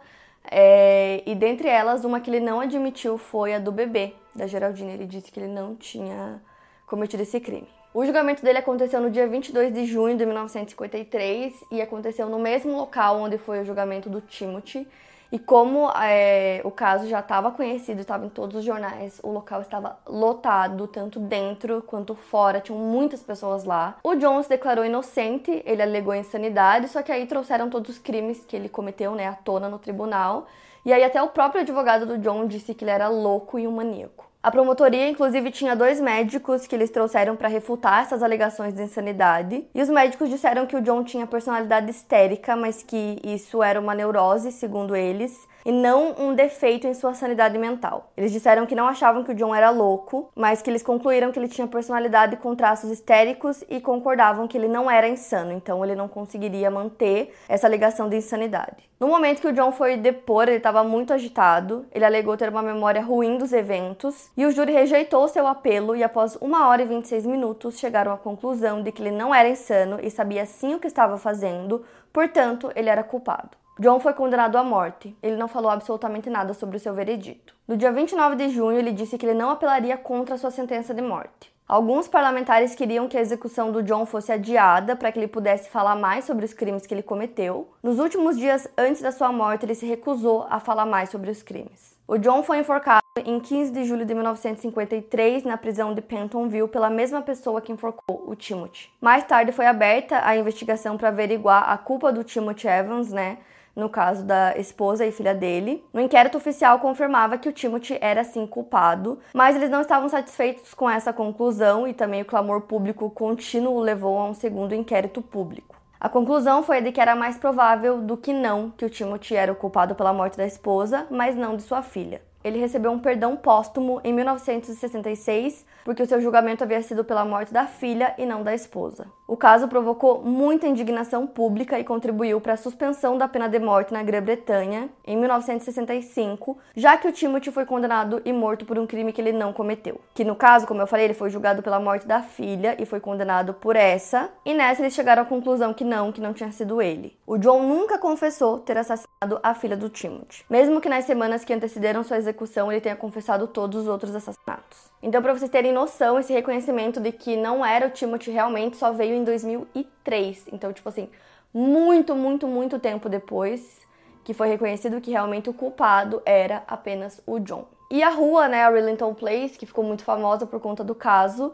É, 0.50 1.24
e 1.26 1.34
dentre 1.36 1.68
elas, 1.68 2.04
uma 2.04 2.20
que 2.20 2.30
ele 2.30 2.40
não 2.40 2.60
admitiu 2.60 3.18
foi 3.18 3.54
a 3.54 3.60
do 3.60 3.72
bebê, 3.72 4.14
da 4.36 4.46
Geraldine. 4.46 4.92
Ele 4.92 5.06
disse 5.06 5.32
que 5.32 5.40
ele 5.40 5.52
não 5.52 5.76
tinha 5.76 6.42
cometido 6.86 7.24
esse 7.24 7.40
crime. 7.40 7.68
O 7.94 8.04
julgamento 8.04 8.44
dele 8.44 8.58
aconteceu 8.58 9.00
no 9.00 9.10
dia 9.10 9.28
22 9.28 9.72
de 9.72 9.86
junho 9.86 10.18
de 10.18 10.26
1953 10.26 11.54
e 11.72 11.82
aconteceu 11.82 12.28
no 12.28 12.40
mesmo 12.40 12.76
local 12.76 13.20
onde 13.20 13.38
foi 13.38 13.62
o 13.62 13.66
julgamento 13.66 14.10
do 14.10 14.20
Timothy. 14.20 14.88
E 15.34 15.40
como 15.40 15.90
é, 16.00 16.62
o 16.64 16.70
caso 16.70 17.08
já 17.08 17.20
estava 17.20 17.50
conhecido, 17.50 18.02
estava 18.02 18.24
em 18.24 18.30
todos 18.30 18.58
os 18.58 18.64
jornais, 18.64 19.20
o 19.24 19.32
local 19.32 19.62
estava 19.62 19.98
lotado, 20.06 20.86
tanto 20.86 21.20
dentro 21.20 21.82
quanto 21.82 22.14
fora, 22.14 22.62
tinham 22.62 22.78
muitas 22.80 23.24
pessoas 23.24 23.64
lá. 23.64 23.98
O 24.04 24.14
John 24.14 24.44
se 24.44 24.50
declarou 24.50 24.86
inocente, 24.86 25.64
ele 25.66 25.82
alegou 25.82 26.14
insanidade, 26.14 26.88
só 26.88 27.02
que 27.02 27.12
aí 27.12 27.26
trouxeram 27.26 27.68
todos 27.68 27.96
os 27.96 27.98
crimes 27.98 28.46
que 28.46 28.56
ele 28.56 28.70
cometeu, 28.70 29.16
né, 29.16 29.28
à 29.28 29.34
tona 29.34 29.68
no 29.68 29.80
tribunal. 29.80 30.46
E 30.86 30.94
aí 30.94 31.04
até 31.04 31.20
o 31.20 31.30
próprio 31.30 31.62
advogado 31.62 32.06
do 32.06 32.20
John 32.20 32.46
disse 32.46 32.76
que 32.76 32.84
ele 32.84 32.92
era 32.92 33.08
louco 33.08 33.58
e 33.58 33.68
um 33.68 33.72
maníaco. 33.72 34.33
A 34.44 34.52
promotoria, 34.52 35.08
inclusive, 35.08 35.52
tinha 35.52 35.74
dois 35.74 36.02
médicos 36.02 36.68
que 36.68 36.76
eles 36.76 36.90
trouxeram 36.90 37.34
para 37.34 37.48
refutar 37.48 38.02
essas 38.02 38.22
alegações 38.22 38.74
de 38.74 38.84
insanidade. 38.84 39.66
E 39.74 39.82
os 39.82 39.88
médicos 39.88 40.30
disseram 40.30 40.66
que 40.66 40.76
o 40.76 40.82
John 40.82 41.02
tinha 41.02 41.26
personalidade 41.26 41.90
histérica, 41.90 42.54
mas 42.54 42.84
que 42.84 43.22
isso 43.24 43.64
era 43.64 43.80
uma 43.80 43.96
neurose, 43.96 44.52
segundo 44.52 44.98
eles 44.98 45.48
e 45.66 45.72
não 45.72 46.16
um 46.18 46.34
defeito 46.34 46.88
em 46.88 46.94
sua 46.94 47.14
sanidade 47.14 47.58
mental. 47.58 48.12
Eles 48.16 48.32
disseram 48.32 48.66
que 48.66 48.76
não 48.76 48.88
achavam 48.88 49.24
que 49.24 49.32
o 49.32 49.36
John 49.36 49.54
era 49.54 49.70
louco, 49.70 50.30
mas 50.36 50.62
que 50.62 50.70
eles 50.70 50.84
concluíram 50.84 51.32
que 51.32 51.40
ele 51.40 51.48
tinha 51.48 51.68
personalidade 51.68 52.38
com 52.38 52.56
traços 52.56 52.92
histéricos 52.92 53.64
e 53.70 53.80
concordavam 53.80 54.48
que 54.48 54.58
ele 54.58 54.68
não 54.68 54.90
era 54.90 55.08
insano, 55.08 55.52
então 55.52 55.84
ele 55.84 55.96
não 55.96 56.08
conseguiria 56.08 56.70
manter 56.70 57.34
essa 57.48 57.68
alegação 57.68 58.10
de 58.10 58.18
insanidade. 58.18 58.90
No 59.00 59.08
momento 59.08 59.42
que 59.42 59.48
o 59.48 59.52
John 59.52 59.72
foi 59.72 59.98
depor, 59.98 60.44
ele 60.44 60.58
estava 60.58 60.84
muito 60.84 61.14
agitado, 61.14 61.86
ele 61.92 62.06
alegou 62.06 62.38
ter 62.38 62.48
uma 62.48 62.62
memória 62.62 63.02
ruim 63.02 63.38
dos 63.38 63.52
eventos 63.52 64.32
e 64.38 64.46
o 64.46 64.52
júri 64.52 64.72
rejeitou 64.72 65.28
seu 65.28 65.46
apelo 65.46 65.96
e 65.96 66.04
após 66.04 66.38
1 66.42 66.54
hora 66.54 66.82
e 66.82 66.86
26 66.86 67.26
minutos 67.26 67.78
chegaram 67.78 68.14
à 68.14 68.18
conclusão 68.18 68.82
de 68.82 68.92
que 68.92 69.02
ele 69.02 69.12
não 69.12 69.36
era 69.36 69.50
insano 69.50 70.00
e 70.02 70.10
sabia 70.10 70.46
sim 70.46 70.76
o 70.76 70.80
que 70.80 70.88
estava 70.88 71.18
fazendo, 71.18 71.84
portanto, 72.14 72.72
ele 72.76 72.90
era 72.90 73.04
culpado. 73.04 73.63
John 73.80 74.00
foi 74.00 74.14
condenado 74.14 74.58
à 74.58 74.64
morte. 74.64 75.16
Ele 75.22 75.36
não 75.36 75.48
falou 75.48 75.72
absolutamente 75.72 76.30
nada 76.30 76.54
sobre 76.54 76.78
o 76.78 76.80
seu 76.80 76.94
veredito. 76.94 77.56
No 77.68 77.76
dia 77.76 77.92
29 77.92 78.36
de 78.36 78.50
junho, 78.50 78.78
ele 78.78 78.92
disse 78.92 79.18
que 79.18 79.26
ele 79.26 79.34
não 79.34 79.50
apelaria 79.50 79.98
contra 79.98 80.38
sua 80.38 80.52
sentença 80.52 80.94
de 80.94 81.02
morte. 81.02 81.52
Alguns 81.68 82.08
parlamentares 82.08 82.76
queriam 82.76 83.08
que 83.08 83.18
a 83.18 83.22
execução 83.22 83.72
do 83.72 83.82
John 83.82 84.06
fosse 84.06 84.32
adiada 84.32 84.96
para 84.96 85.12
que 85.12 85.18
ele 85.18 85.28
pudesse 85.28 85.70
falar 85.70 85.96
mais 85.96 86.26
sobre 86.26 86.46
os 86.46 86.54
crimes 86.54 86.86
que 86.86 86.94
ele 86.94 87.02
cometeu. 87.02 87.70
Nos 87.82 88.00
últimos 88.00 88.38
dias 88.38 88.68
antes 88.78 89.02
da 89.02 89.12
sua 89.12 89.32
morte, 89.32 89.66
ele 89.66 89.74
se 89.74 89.86
recusou 89.86 90.46
a 90.50 90.60
falar 90.60 90.86
mais 90.86 91.10
sobre 91.10 91.32
os 91.32 91.42
crimes. 91.42 91.96
O 92.08 92.18
John 92.18 92.44
foi 92.44 92.60
enforcado 92.60 93.02
em 93.26 93.40
15 93.40 93.72
de 93.72 93.86
julho 93.86 94.06
de 94.06 94.14
1953 94.14 95.46
na 95.46 95.58
prisão 95.58 95.94
de 95.94 96.02
Pentonville 96.02 96.68
pela 96.68 96.90
mesma 96.90 97.22
pessoa 97.22 97.62
que 97.62 97.72
enforcou 97.72 98.24
o 98.28 98.36
Timothy. 98.36 98.92
Mais 99.00 99.24
tarde 99.24 99.52
foi 99.52 99.66
aberta 99.66 100.20
a 100.24 100.36
investigação 100.36 100.98
para 100.98 101.08
averiguar 101.08 101.72
a 101.72 101.78
culpa 101.78 102.12
do 102.12 102.24
Timothy 102.24 102.68
Evans, 102.68 103.12
né? 103.12 103.38
No 103.76 103.90
caso 103.90 104.24
da 104.24 104.58
esposa 104.58 105.06
e 105.06 105.12
filha 105.12 105.34
dele. 105.34 105.84
No 105.94 106.02
inquérito 106.02 106.38
oficial 106.38 106.80
confirmava 106.80 107.38
que 107.38 107.50
o 107.50 107.54
Timothy 107.54 107.98
era 108.02 108.24
sim 108.24 108.46
culpado, 108.46 109.20
mas 109.34 109.56
eles 109.56 109.70
não 109.70 109.82
estavam 109.82 110.08
satisfeitos 110.10 110.74
com 110.74 110.90
essa 110.90 111.12
conclusão 111.12 111.88
e 111.88 111.94
também 111.94 112.22
o 112.22 112.26
clamor 112.26 112.62
público 112.62 113.10
contínuo 113.10 113.80
levou 113.80 114.18
a 114.18 114.26
um 114.26 114.34
segundo 114.34 114.76
inquérito 114.76 115.22
público. 115.22 115.76
A 116.00 116.10
conclusão 116.10 116.64
foi 116.64 116.82
de 116.82 116.92
que 116.92 117.00
era 117.00 117.16
mais 117.16 117.38
provável 117.38 118.02
do 118.02 118.18
que 118.18 118.34
não 118.34 118.70
que 118.72 118.86
o 118.86 118.90
Timothy 118.90 119.36
era 119.36 119.52
o 119.52 119.56
culpado 119.56 119.96
pela 119.96 120.12
morte 120.14 120.38
da 120.38 120.46
esposa, 120.46 121.08
mas 121.10 121.36
não 121.36 121.56
de 121.56 121.64
sua 121.64 121.82
filha 121.82 122.22
ele 122.44 122.60
recebeu 122.60 122.92
um 122.92 123.00
perdão 123.00 123.38
póstumo 123.38 124.02
em 124.04 124.12
1966, 124.12 125.66
porque 125.86 126.04
o 126.04 126.06
seu 126.06 126.20
julgamento 126.20 126.64
havia 126.64 126.82
sido 126.82 127.04
pela 127.04 127.24
morte 127.24 127.54
da 127.54 127.66
filha 127.66 128.14
e 128.18 128.26
não 128.26 128.44
da 128.44 128.54
esposa. 128.54 129.08
O 129.26 129.38
caso 129.38 129.70
provocou 129.70 130.22
muita 130.22 130.68
indignação 130.68 131.26
pública 131.26 131.80
e 131.80 131.84
contribuiu 131.84 132.42
para 132.42 132.54
a 132.54 132.58
suspensão 132.58 133.18
da 133.18 133.26
pena 133.26 133.48
de 133.48 133.58
morte 133.58 133.94
na 133.94 134.04
Grã-Bretanha 134.04 134.90
em 135.08 135.16
1965, 135.16 136.58
já 136.76 136.98
que 136.98 137.08
o 137.08 137.12
Timothy 137.12 137.50
foi 137.50 137.66
condenado 137.66 138.22
e 138.26 138.34
morto 138.34 138.66
por 138.66 138.78
um 138.78 138.86
crime 138.86 139.14
que 139.14 139.22
ele 139.22 139.32
não 139.32 139.54
cometeu. 139.54 140.02
Que 140.14 140.26
no 140.26 140.36
caso, 140.36 140.68
como 140.68 140.82
eu 140.82 140.88
falei, 140.88 141.06
ele 141.06 141.14
foi 141.14 141.30
julgado 141.30 141.64
pela 141.64 141.80
morte 141.80 142.06
da 142.06 142.22
filha 142.22 142.76
e 142.78 142.86
foi 142.86 143.00
condenado 143.00 143.54
por 143.54 143.78
essa, 143.78 144.30
e 144.46 144.54
nessa 144.54 144.82
eles 144.82 144.94
chegaram 144.94 145.24
à 145.24 145.26
conclusão 145.26 145.74
que 145.74 145.86
não, 145.86 146.12
que 146.12 146.20
não 146.20 146.34
tinha 146.34 146.52
sido 146.52 146.82
ele. 146.82 147.18
O 147.26 147.38
John 147.38 147.64
nunca 147.64 147.98
confessou 147.98 148.60
ter 148.60 148.78
assassinado 148.78 149.40
a 149.42 149.56
filha 149.56 149.78
do 149.78 149.90
Timothy, 149.90 150.44
mesmo 150.50 150.82
que 150.82 150.90
nas 150.90 151.06
semanas 151.06 151.46
que 151.46 151.54
antecederam 151.54 152.04
sua 152.04 152.18
execução 152.18 152.70
ele 152.70 152.82
tenha 152.82 152.96
confessado 152.96 153.48
todos 153.48 153.84
os 153.84 153.88
outros 153.88 154.14
assassinatos. 154.14 154.92
Então, 155.02 155.22
para 155.22 155.34
vocês 155.34 155.52
terem 155.52 155.74
noção, 155.74 156.18
esse 156.18 156.32
reconhecimento 156.32 157.00
de 157.02 157.12
que 157.12 157.36
não 157.36 157.66
era 157.66 157.88
o 157.88 157.90
Timothy 157.90 158.32
realmente 158.32 158.78
só 158.78 158.94
veio 158.94 159.14
em 159.14 159.23
2003. 159.24 160.48
Então, 160.52 160.72
tipo 160.74 160.90
assim, 160.90 161.10
muito, 161.54 162.16
muito, 162.16 162.48
muito 162.48 162.80
tempo 162.80 163.10
depois 163.10 163.84
que 164.24 164.34
foi 164.34 164.48
reconhecido 164.48 165.02
que 165.02 165.12
realmente 165.12 165.50
o 165.50 165.54
culpado 165.54 166.22
era 166.26 166.64
apenas 166.68 167.22
o 167.26 167.40
John. 167.40 167.68
E 167.92 168.02
a 168.02 168.10
rua, 168.10 168.48
né, 168.48 168.64
a 168.64 168.70
Rillington 168.70 169.14
Place, 169.14 169.58
que 169.58 169.66
ficou 169.66 169.84
muito 169.84 170.04
famosa 170.04 170.46
por 170.46 170.60
conta 170.60 170.84
do 170.84 170.96
caso, 170.96 171.54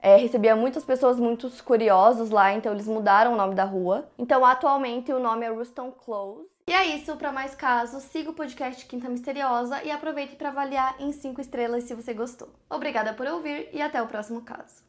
é, 0.00 0.16
recebia 0.16 0.54
muitas 0.54 0.84
pessoas 0.84 1.18
muito 1.18 1.50
curiosos 1.64 2.30
lá, 2.30 2.52
então 2.52 2.72
eles 2.72 2.86
mudaram 2.86 3.32
o 3.32 3.36
nome 3.36 3.54
da 3.54 3.64
rua. 3.64 4.08
Então, 4.18 4.44
atualmente, 4.44 5.12
o 5.12 5.18
nome 5.18 5.46
é 5.46 5.48
Ruston 5.48 5.90
Close. 5.92 6.46
E 6.66 6.72
é 6.72 6.84
isso, 6.86 7.16
para 7.16 7.32
mais 7.32 7.54
casos, 7.54 8.02
siga 8.02 8.30
o 8.30 8.34
podcast 8.34 8.84
Quinta 8.84 9.08
Misteriosa 9.08 9.82
e 9.82 9.90
aproveite 9.90 10.36
para 10.36 10.50
avaliar 10.50 10.96
em 11.00 11.12
5 11.12 11.40
estrelas 11.40 11.84
se 11.84 11.94
você 11.94 12.12
gostou. 12.12 12.50
Obrigada 12.68 13.14
por 13.14 13.26
ouvir 13.26 13.70
e 13.72 13.80
até 13.80 14.02
o 14.02 14.06
próximo 14.06 14.42
caso. 14.42 14.87